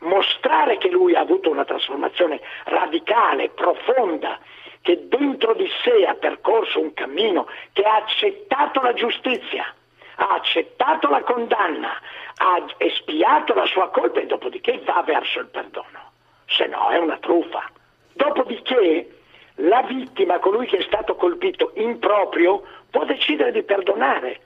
Mostrare 0.00 0.76
che 0.78 0.90
lui 0.90 1.14
ha 1.14 1.20
avuto 1.20 1.48
una 1.48 1.64
trasformazione 1.64 2.40
radicale, 2.64 3.50
profonda, 3.50 4.40
che 4.80 5.06
dentro 5.06 5.54
di 5.54 5.68
sé 5.84 6.04
ha 6.04 6.14
percorso 6.14 6.80
un 6.80 6.92
cammino, 6.92 7.46
che 7.72 7.84
ha 7.84 7.94
accettato 7.94 8.80
la 8.80 8.92
giustizia, 8.92 9.72
ha 10.16 10.34
accettato 10.34 11.08
la 11.08 11.22
condanna, 11.22 11.92
ha 12.38 12.64
espiato 12.78 13.54
la 13.54 13.66
sua 13.66 13.88
colpa 13.90 14.18
e 14.18 14.26
dopodiché 14.26 14.82
va 14.84 15.00
verso 15.06 15.38
il 15.38 15.46
perdono. 15.46 16.10
Se 16.46 16.66
no 16.66 16.88
è 16.88 16.98
una 16.98 17.18
truffa. 17.18 17.70
Dopodiché 18.14 19.20
la 19.56 19.82
vittima, 19.82 20.40
colui 20.40 20.66
che 20.66 20.78
è 20.78 20.82
stato 20.82 21.14
colpito 21.14 21.70
in 21.76 22.00
proprio, 22.00 22.64
può 22.92 23.04
decidere 23.04 23.50
di 23.50 23.62
perdonare. 23.62 24.40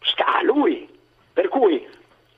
Sta 0.00 0.38
a 0.38 0.42
lui. 0.42 0.86
Per 1.32 1.48
cui 1.48 1.88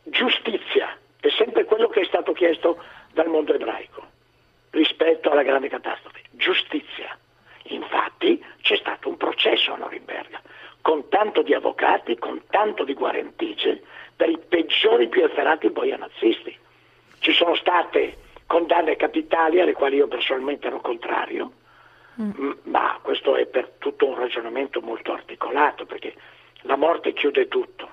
giustizia 0.05 0.97
è 1.19 1.29
sempre 1.31 1.65
quello 1.65 1.89
che 1.89 2.03
è 2.03 2.05
stato 2.05 2.33
chiesto 2.33 2.81
dal 3.13 3.27
mondo 3.29 3.55
ebraico 3.55 4.05
rispetto 4.71 5.31
alla 5.31 5.43
grande 5.43 5.69
catastrofe. 5.69 6.21
Giustizia. 6.31 7.19
Infatti 7.71 8.45
c'è 8.61 8.77
stato 8.77 9.09
un 9.09 9.17
processo 9.17 9.73
a 9.73 9.77
Norimberga 9.77 10.41
con 10.83 11.09
tanto 11.09 11.43
di 11.43 11.53
avvocati, 11.53 12.17
con 12.17 12.43
tanto 12.49 12.85
di 12.85 12.95
guarentigie 12.95 13.83
per 14.15 14.29
i 14.29 14.39
peggiori 14.39 15.09
più 15.09 15.25
efferati 15.25 15.69
boia 15.71 15.97
nazisti. 15.97 16.57
Ci 17.19 17.33
sono 17.33 17.57
state 17.57 18.19
condanne 18.47 18.95
capitali 18.95 19.61
alle 19.61 19.73
quali 19.73 19.97
io 19.97 20.07
personalmente 20.07 20.69
ero 20.69 20.81
contrario, 20.81 21.53
Mm, 22.21 22.53
ma 22.63 22.99
questo 23.03 23.37
è 23.37 23.47
per 23.47 23.73
tutto 23.79 24.07
un 24.07 24.15
ragionamento 24.17 24.81
molto 24.81 25.13
articolato, 25.13 25.85
perché 25.85 26.15
la 26.63 26.77
morte 26.77 27.13
chiude 27.13 27.49
tutto, 27.49 27.89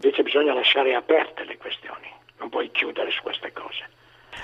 invece 0.00 0.22
bisogna 0.22 0.54
lasciare 0.54 0.94
aperte 0.94 1.44
le 1.44 1.58
questioni, 1.58 2.10
non 2.38 2.48
puoi 2.48 2.70
chiudere 2.70 3.10
su 3.10 3.22
queste 3.22 3.52
cose. 3.52 3.96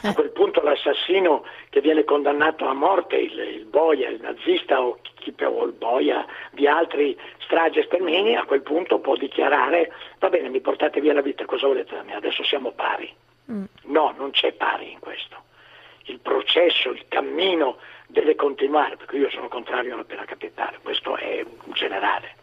A 0.03 0.13
quel 0.13 0.31
punto 0.31 0.61
l'assassino 0.61 1.47
che 1.71 1.81
viene 1.81 2.05
condannato 2.05 2.67
a 2.67 2.75
morte, 2.75 3.17
il, 3.17 3.39
il 3.39 3.65
boia, 3.65 4.09
il 4.09 4.21
nazista 4.21 4.83
o, 4.83 4.99
chi, 5.15 5.33
o 5.43 5.65
il 5.65 5.73
boia 5.73 6.27
di 6.51 6.67
altri 6.67 7.19
stragi 7.39 7.79
e 7.79 7.85
stermini, 7.85 8.37
a 8.37 8.45
quel 8.45 8.61
punto 8.61 8.99
può 8.99 9.17
dichiarare 9.17 9.93
va 10.19 10.29
bene 10.29 10.49
mi 10.49 10.61
portate 10.61 11.01
via 11.01 11.15
la 11.15 11.23
vita, 11.23 11.47
cosa 11.47 11.67
volete 11.67 11.95
da 11.95 12.03
me? 12.03 12.15
Adesso 12.15 12.43
siamo 12.45 12.73
pari. 12.73 13.11
Mm. 13.51 13.65
No, 13.85 14.15
non 14.19 14.31
c'è 14.33 14.53
pari 14.53 14.93
in 14.93 14.99
questo. 14.99 15.43
Il 16.07 16.19
processo, 16.19 16.91
il 16.91 17.05
cammino 17.09 17.79
deve 18.07 18.35
continuare, 18.35 18.97
perché 18.97 19.17
io 19.17 19.31
sono 19.31 19.49
contrario 19.49 19.95
alla 19.95 20.05
pena 20.05 20.25
capitale, 20.25 20.79
questo 20.83 21.17
è 21.17 21.45
un 21.65 21.73
generale. 21.73 22.37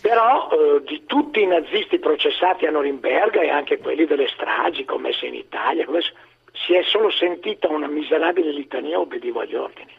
Però 0.00 0.50
eh, 0.50 0.82
di 0.84 1.04
tutti 1.06 1.42
i 1.42 1.46
nazisti 1.46 1.98
processati 1.98 2.66
a 2.66 2.70
Norimberga 2.70 3.40
e 3.40 3.50
anche 3.50 3.78
quelli 3.78 4.04
delle 4.04 4.28
stragi 4.28 4.84
commesse 4.84 5.26
in 5.26 5.34
Italia, 5.34 5.84
come, 5.84 6.00
si 6.52 6.74
è 6.74 6.82
solo 6.82 7.10
sentita 7.10 7.68
una 7.68 7.88
miserabile 7.88 8.52
litania 8.52 8.98
obbedivo 8.98 9.40
agli 9.40 9.54
ordini. 9.54 9.92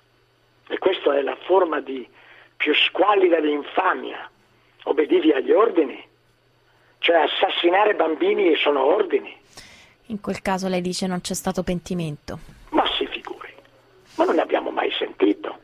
E 0.68 0.78
questa 0.78 1.18
è 1.18 1.22
la 1.22 1.38
forma 1.46 1.80
di 1.80 2.08
più 2.56 2.74
squallida 2.74 3.40
di 3.40 3.52
infamia. 3.52 4.30
Obbedivi 4.86 5.32
agli 5.32 5.52
ordini, 5.52 6.04
cioè 7.00 7.18
assassinare 7.18 7.96
bambini 7.96 8.56
sono 8.56 8.84
ordini. 8.84 9.36
In 10.08 10.20
quel 10.20 10.42
caso 10.42 10.68
lei 10.68 10.82
dice 10.82 11.08
non 11.08 11.22
c'è 11.22 11.34
stato 11.34 11.64
pentimento. 11.64 12.63
Ma 14.16 14.26
non 14.26 14.36
ne 14.36 14.42
abbiamo 14.42 14.70
mai 14.70 14.92
sentito. 14.92 15.60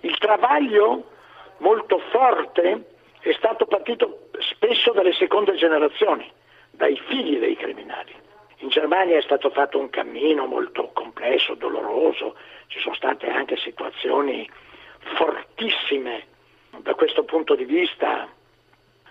Il 0.00 0.16
travaglio 0.18 1.10
molto 1.58 1.98
forte 2.10 2.86
è 3.20 3.32
stato 3.32 3.66
partito 3.66 4.28
spesso 4.38 4.92
dalle 4.92 5.12
seconde 5.12 5.54
generazioni, 5.54 6.30
dai 6.70 6.96
figli 7.06 7.38
dei 7.38 7.56
criminali. 7.56 8.14
In 8.58 8.68
Germania 8.68 9.16
è 9.16 9.22
stato 9.22 9.50
fatto 9.50 9.78
un 9.78 9.88
cammino 9.90 10.46
molto 10.46 10.90
complesso, 10.92 11.54
doloroso, 11.54 12.36
ci 12.66 12.78
sono 12.78 12.94
state 12.94 13.28
anche 13.28 13.56
situazioni 13.56 14.48
fortissime 15.16 16.26
da 16.78 16.94
questo 16.94 17.24
punto 17.24 17.54
di 17.54 17.64
vista, 17.64 18.28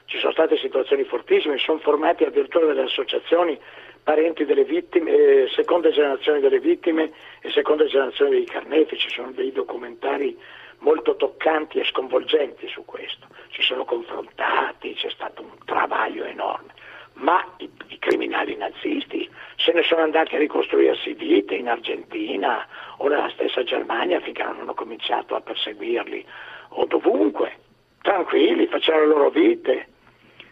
ci 0.05 0.17
sono 0.17 0.31
state 0.31 0.57
situazioni 0.57 1.03
fortissime, 1.03 1.57
sono 1.57 1.79
formati 1.79 2.23
addirittura 2.23 2.65
delle 2.65 2.83
associazioni 2.83 3.59
parenti 4.03 4.45
delle 4.45 4.63
vittime, 4.63 5.11
eh, 5.11 5.47
seconda 5.53 5.89
generazione 5.89 6.39
delle 6.39 6.59
vittime 6.59 7.11
e 7.41 7.51
seconda 7.51 7.85
generazione 7.85 8.31
dei 8.31 8.45
carnefici, 8.45 9.07
ci 9.07 9.15
sono 9.15 9.31
dei 9.31 9.51
documentari 9.51 10.37
molto 10.79 11.15
toccanti 11.15 11.79
e 11.79 11.85
sconvolgenti 11.85 12.67
su 12.67 12.85
questo, 12.85 13.27
ci 13.49 13.61
sono 13.61 13.85
confrontati, 13.85 14.93
c'è 14.93 15.09
stato 15.09 15.41
un 15.41 15.51
travaglio 15.65 16.23
enorme, 16.23 16.73
ma 17.15 17.45
i, 17.57 17.69
i 17.87 17.99
criminali 17.99 18.55
nazisti 18.55 19.29
se 19.59 19.73
ne 19.73 19.83
sono 19.83 20.01
andati 20.01 20.35
a 20.35 20.39
ricostruirsi 20.39 21.13
vite 21.13 21.55
in 21.55 21.67
Argentina 21.67 22.65
o 22.97 23.07
nella 23.07 23.29
stessa 23.29 23.63
Germania 23.63 24.21
finché 24.21 24.41
non 24.43 24.59
hanno 24.61 24.73
cominciato 24.73 25.35
a 25.35 25.41
perseguirli. 25.41 26.25
O 26.69 26.85
dovunque, 26.85 27.57
tranquilli, 28.01 28.67
facevano 28.67 29.03
le 29.03 29.09
loro 29.09 29.29
vite, 29.29 29.87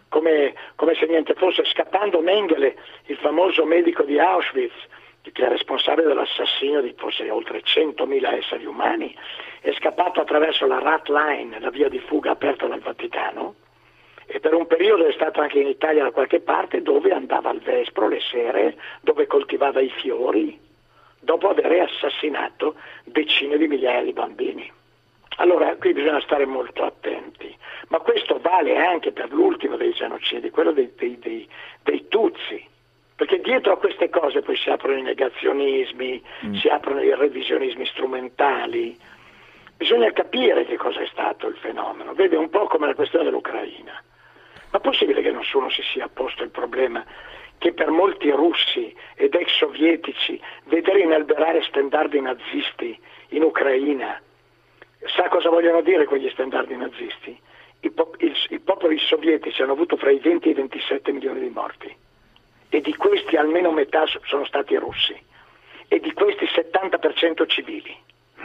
come, 0.09 0.53
come, 0.75 0.95
se 0.95 1.05
niente 1.05 1.33
fosse, 1.33 1.63
scappando 1.65 2.21
Mengele, 2.21 2.77
il 3.05 3.17
famoso 3.17 3.65
medico 3.65 4.03
di 4.03 4.19
Auschwitz, 4.19 4.75
che 5.31 5.45
è 5.45 5.49
responsabile 5.49 6.07
dell'assassinio 6.07 6.81
di 6.81 6.93
forse 6.97 7.29
oltre 7.29 7.61
100.000 7.61 8.37
esseri 8.37 8.65
umani, 8.65 9.13
è 9.59 9.73
scappato 9.73 10.21
attraverso 10.21 10.65
la 10.65 10.79
Rat 10.79 11.09
Line, 11.09 11.59
la 11.59 11.69
via 11.69 11.89
di 11.89 11.99
fuga 11.99 12.31
aperta 12.31 12.65
dal 12.67 12.79
Vaticano, 12.79 13.55
e 14.25 14.39
per 14.39 14.53
un 14.53 14.67
periodo 14.67 15.05
è 15.05 15.13
stato 15.13 15.39
anche 15.39 15.59
in 15.59 15.67
Italia 15.67 16.03
da 16.03 16.11
qualche 16.11 16.41
parte 16.41 16.81
dove 16.81 17.11
andava 17.11 17.49
al 17.49 17.59
Vespro 17.59 18.07
le 18.07 18.19
sere, 18.19 18.77
dove 19.01 19.25
coltivava 19.25 19.79
i 19.79 19.89
fiori, 19.89 20.59
dopo 21.19 21.49
aver 21.49 21.81
assassinato 21.81 22.75
decine 23.05 23.57
di 23.57 23.67
migliaia 23.67 24.03
di 24.03 24.13
bambini. 24.13 24.71
Allora 25.39 25.75
qui 25.75 25.93
bisogna 25.93 26.21
stare 26.21 26.45
molto 26.45 26.83
attenti, 26.83 27.55
ma 27.89 27.99
questo 27.99 28.39
vale 28.41 28.77
anche 28.77 29.11
per 29.11 29.31
l'ultimo 29.31 29.75
dei 29.75 29.91
genocidi, 29.91 30.49
quello 30.49 30.71
dei, 30.71 30.91
dei, 30.97 31.19
dei, 31.19 31.47
dei 31.83 32.07
Tutsi, 32.07 32.65
perché 33.15 33.39
dietro 33.41 33.73
a 33.73 33.77
queste 33.77 34.09
cose 34.09 34.41
poi 34.41 34.57
si 34.57 34.69
aprono 34.69 34.97
i 34.97 35.03
negazionismi, 35.03 36.23
mm. 36.47 36.53
si 36.55 36.67
aprono 36.69 37.03
i 37.03 37.13
revisionismi 37.13 37.85
strumentali, 37.85 38.97
bisogna 39.75 40.11
capire 40.11 40.65
che 40.65 40.75
cosa 40.75 41.01
è 41.01 41.07
stato 41.07 41.47
il 41.47 41.55
fenomeno, 41.57 42.13
vede 42.13 42.35
un 42.35 42.49
po' 42.49 42.65
come 42.65 42.87
la 42.87 42.95
questione 42.95 43.25
dell'Ucraina. 43.25 44.01
Ma 44.71 44.79
è 44.79 44.81
possibile 44.81 45.21
che 45.21 45.31
nessuno 45.31 45.69
si 45.69 45.83
sia 45.83 46.09
posto 46.11 46.41
il 46.43 46.49
problema 46.49 47.05
che 47.59 47.73
per 47.73 47.89
molti 47.89 48.29
russi 48.31 48.95
ed 49.15 49.33
ex 49.35 49.55
sovietici 49.55 50.39
vedere 50.65 51.01
inalberare 51.01 51.61
stendardi 51.63 52.19
nazisti 52.21 52.99
in 53.29 53.43
Ucraina 53.43 54.19
Sa 55.15 55.27
cosa 55.29 55.49
vogliono 55.49 55.81
dire 55.81 56.05
quegli 56.05 56.29
stendardi 56.29 56.75
nazisti? 56.75 57.39
I, 57.81 57.91
po- 57.91 58.13
il, 58.19 58.33
I 58.49 58.59
popoli 58.59 58.97
sovietici 58.99 59.61
hanno 59.61 59.73
avuto 59.73 59.97
fra 59.97 60.11
i 60.11 60.19
20 60.19 60.47
e 60.47 60.51
i 60.51 60.55
27 60.55 61.11
milioni 61.11 61.41
di 61.41 61.49
morti 61.49 61.95
e 62.69 62.81
di 62.81 62.95
questi 62.95 63.35
almeno 63.35 63.71
metà 63.71 64.05
sono 64.25 64.45
stati 64.45 64.75
russi 64.75 65.15
e 65.87 65.99
di 65.99 66.11
questi 66.13 66.45
70% 66.45 67.47
civili. 67.47 67.95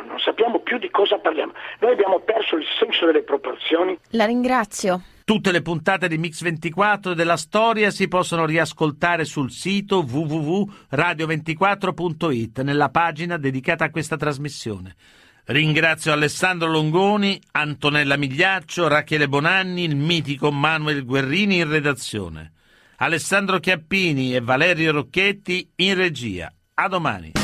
Non 0.06 0.18
sappiamo 0.18 0.60
più 0.60 0.78
di 0.78 0.88
cosa 0.90 1.18
parliamo. 1.18 1.52
Noi 1.80 1.92
abbiamo 1.92 2.20
perso 2.20 2.56
il 2.56 2.64
senso 2.78 3.04
delle 3.06 3.22
proporzioni. 3.22 3.98
La 4.10 4.24
ringrazio. 4.24 5.02
Tutte 5.24 5.52
le 5.52 5.62
puntate 5.62 6.08
di 6.08 6.18
Mix24 6.18 7.12
della 7.12 7.36
storia 7.36 7.90
si 7.90 8.08
possono 8.08 8.44
riascoltare 8.44 9.24
sul 9.24 9.50
sito 9.50 9.98
www.radio24.it 9.98 12.60
nella 12.62 12.88
pagina 12.88 13.36
dedicata 13.36 13.84
a 13.84 13.90
questa 13.90 14.16
trasmissione. 14.16 14.96
Ringrazio 15.44 16.12
Alessandro 16.12 16.70
Longoni, 16.70 17.40
Antonella 17.50 18.16
Migliaccio, 18.16 18.86
Rachele 18.86 19.28
Bonanni, 19.28 19.82
il 19.82 19.96
mitico 19.96 20.52
Manuel 20.52 21.04
Guerrini 21.04 21.56
in 21.56 21.68
redazione. 21.68 22.52
Alessandro 22.98 23.58
Chiappini 23.58 24.36
e 24.36 24.40
Valerio 24.40 24.92
Rocchetti 24.92 25.72
in 25.76 25.94
regia. 25.96 26.52
A 26.74 26.86
domani. 26.86 27.41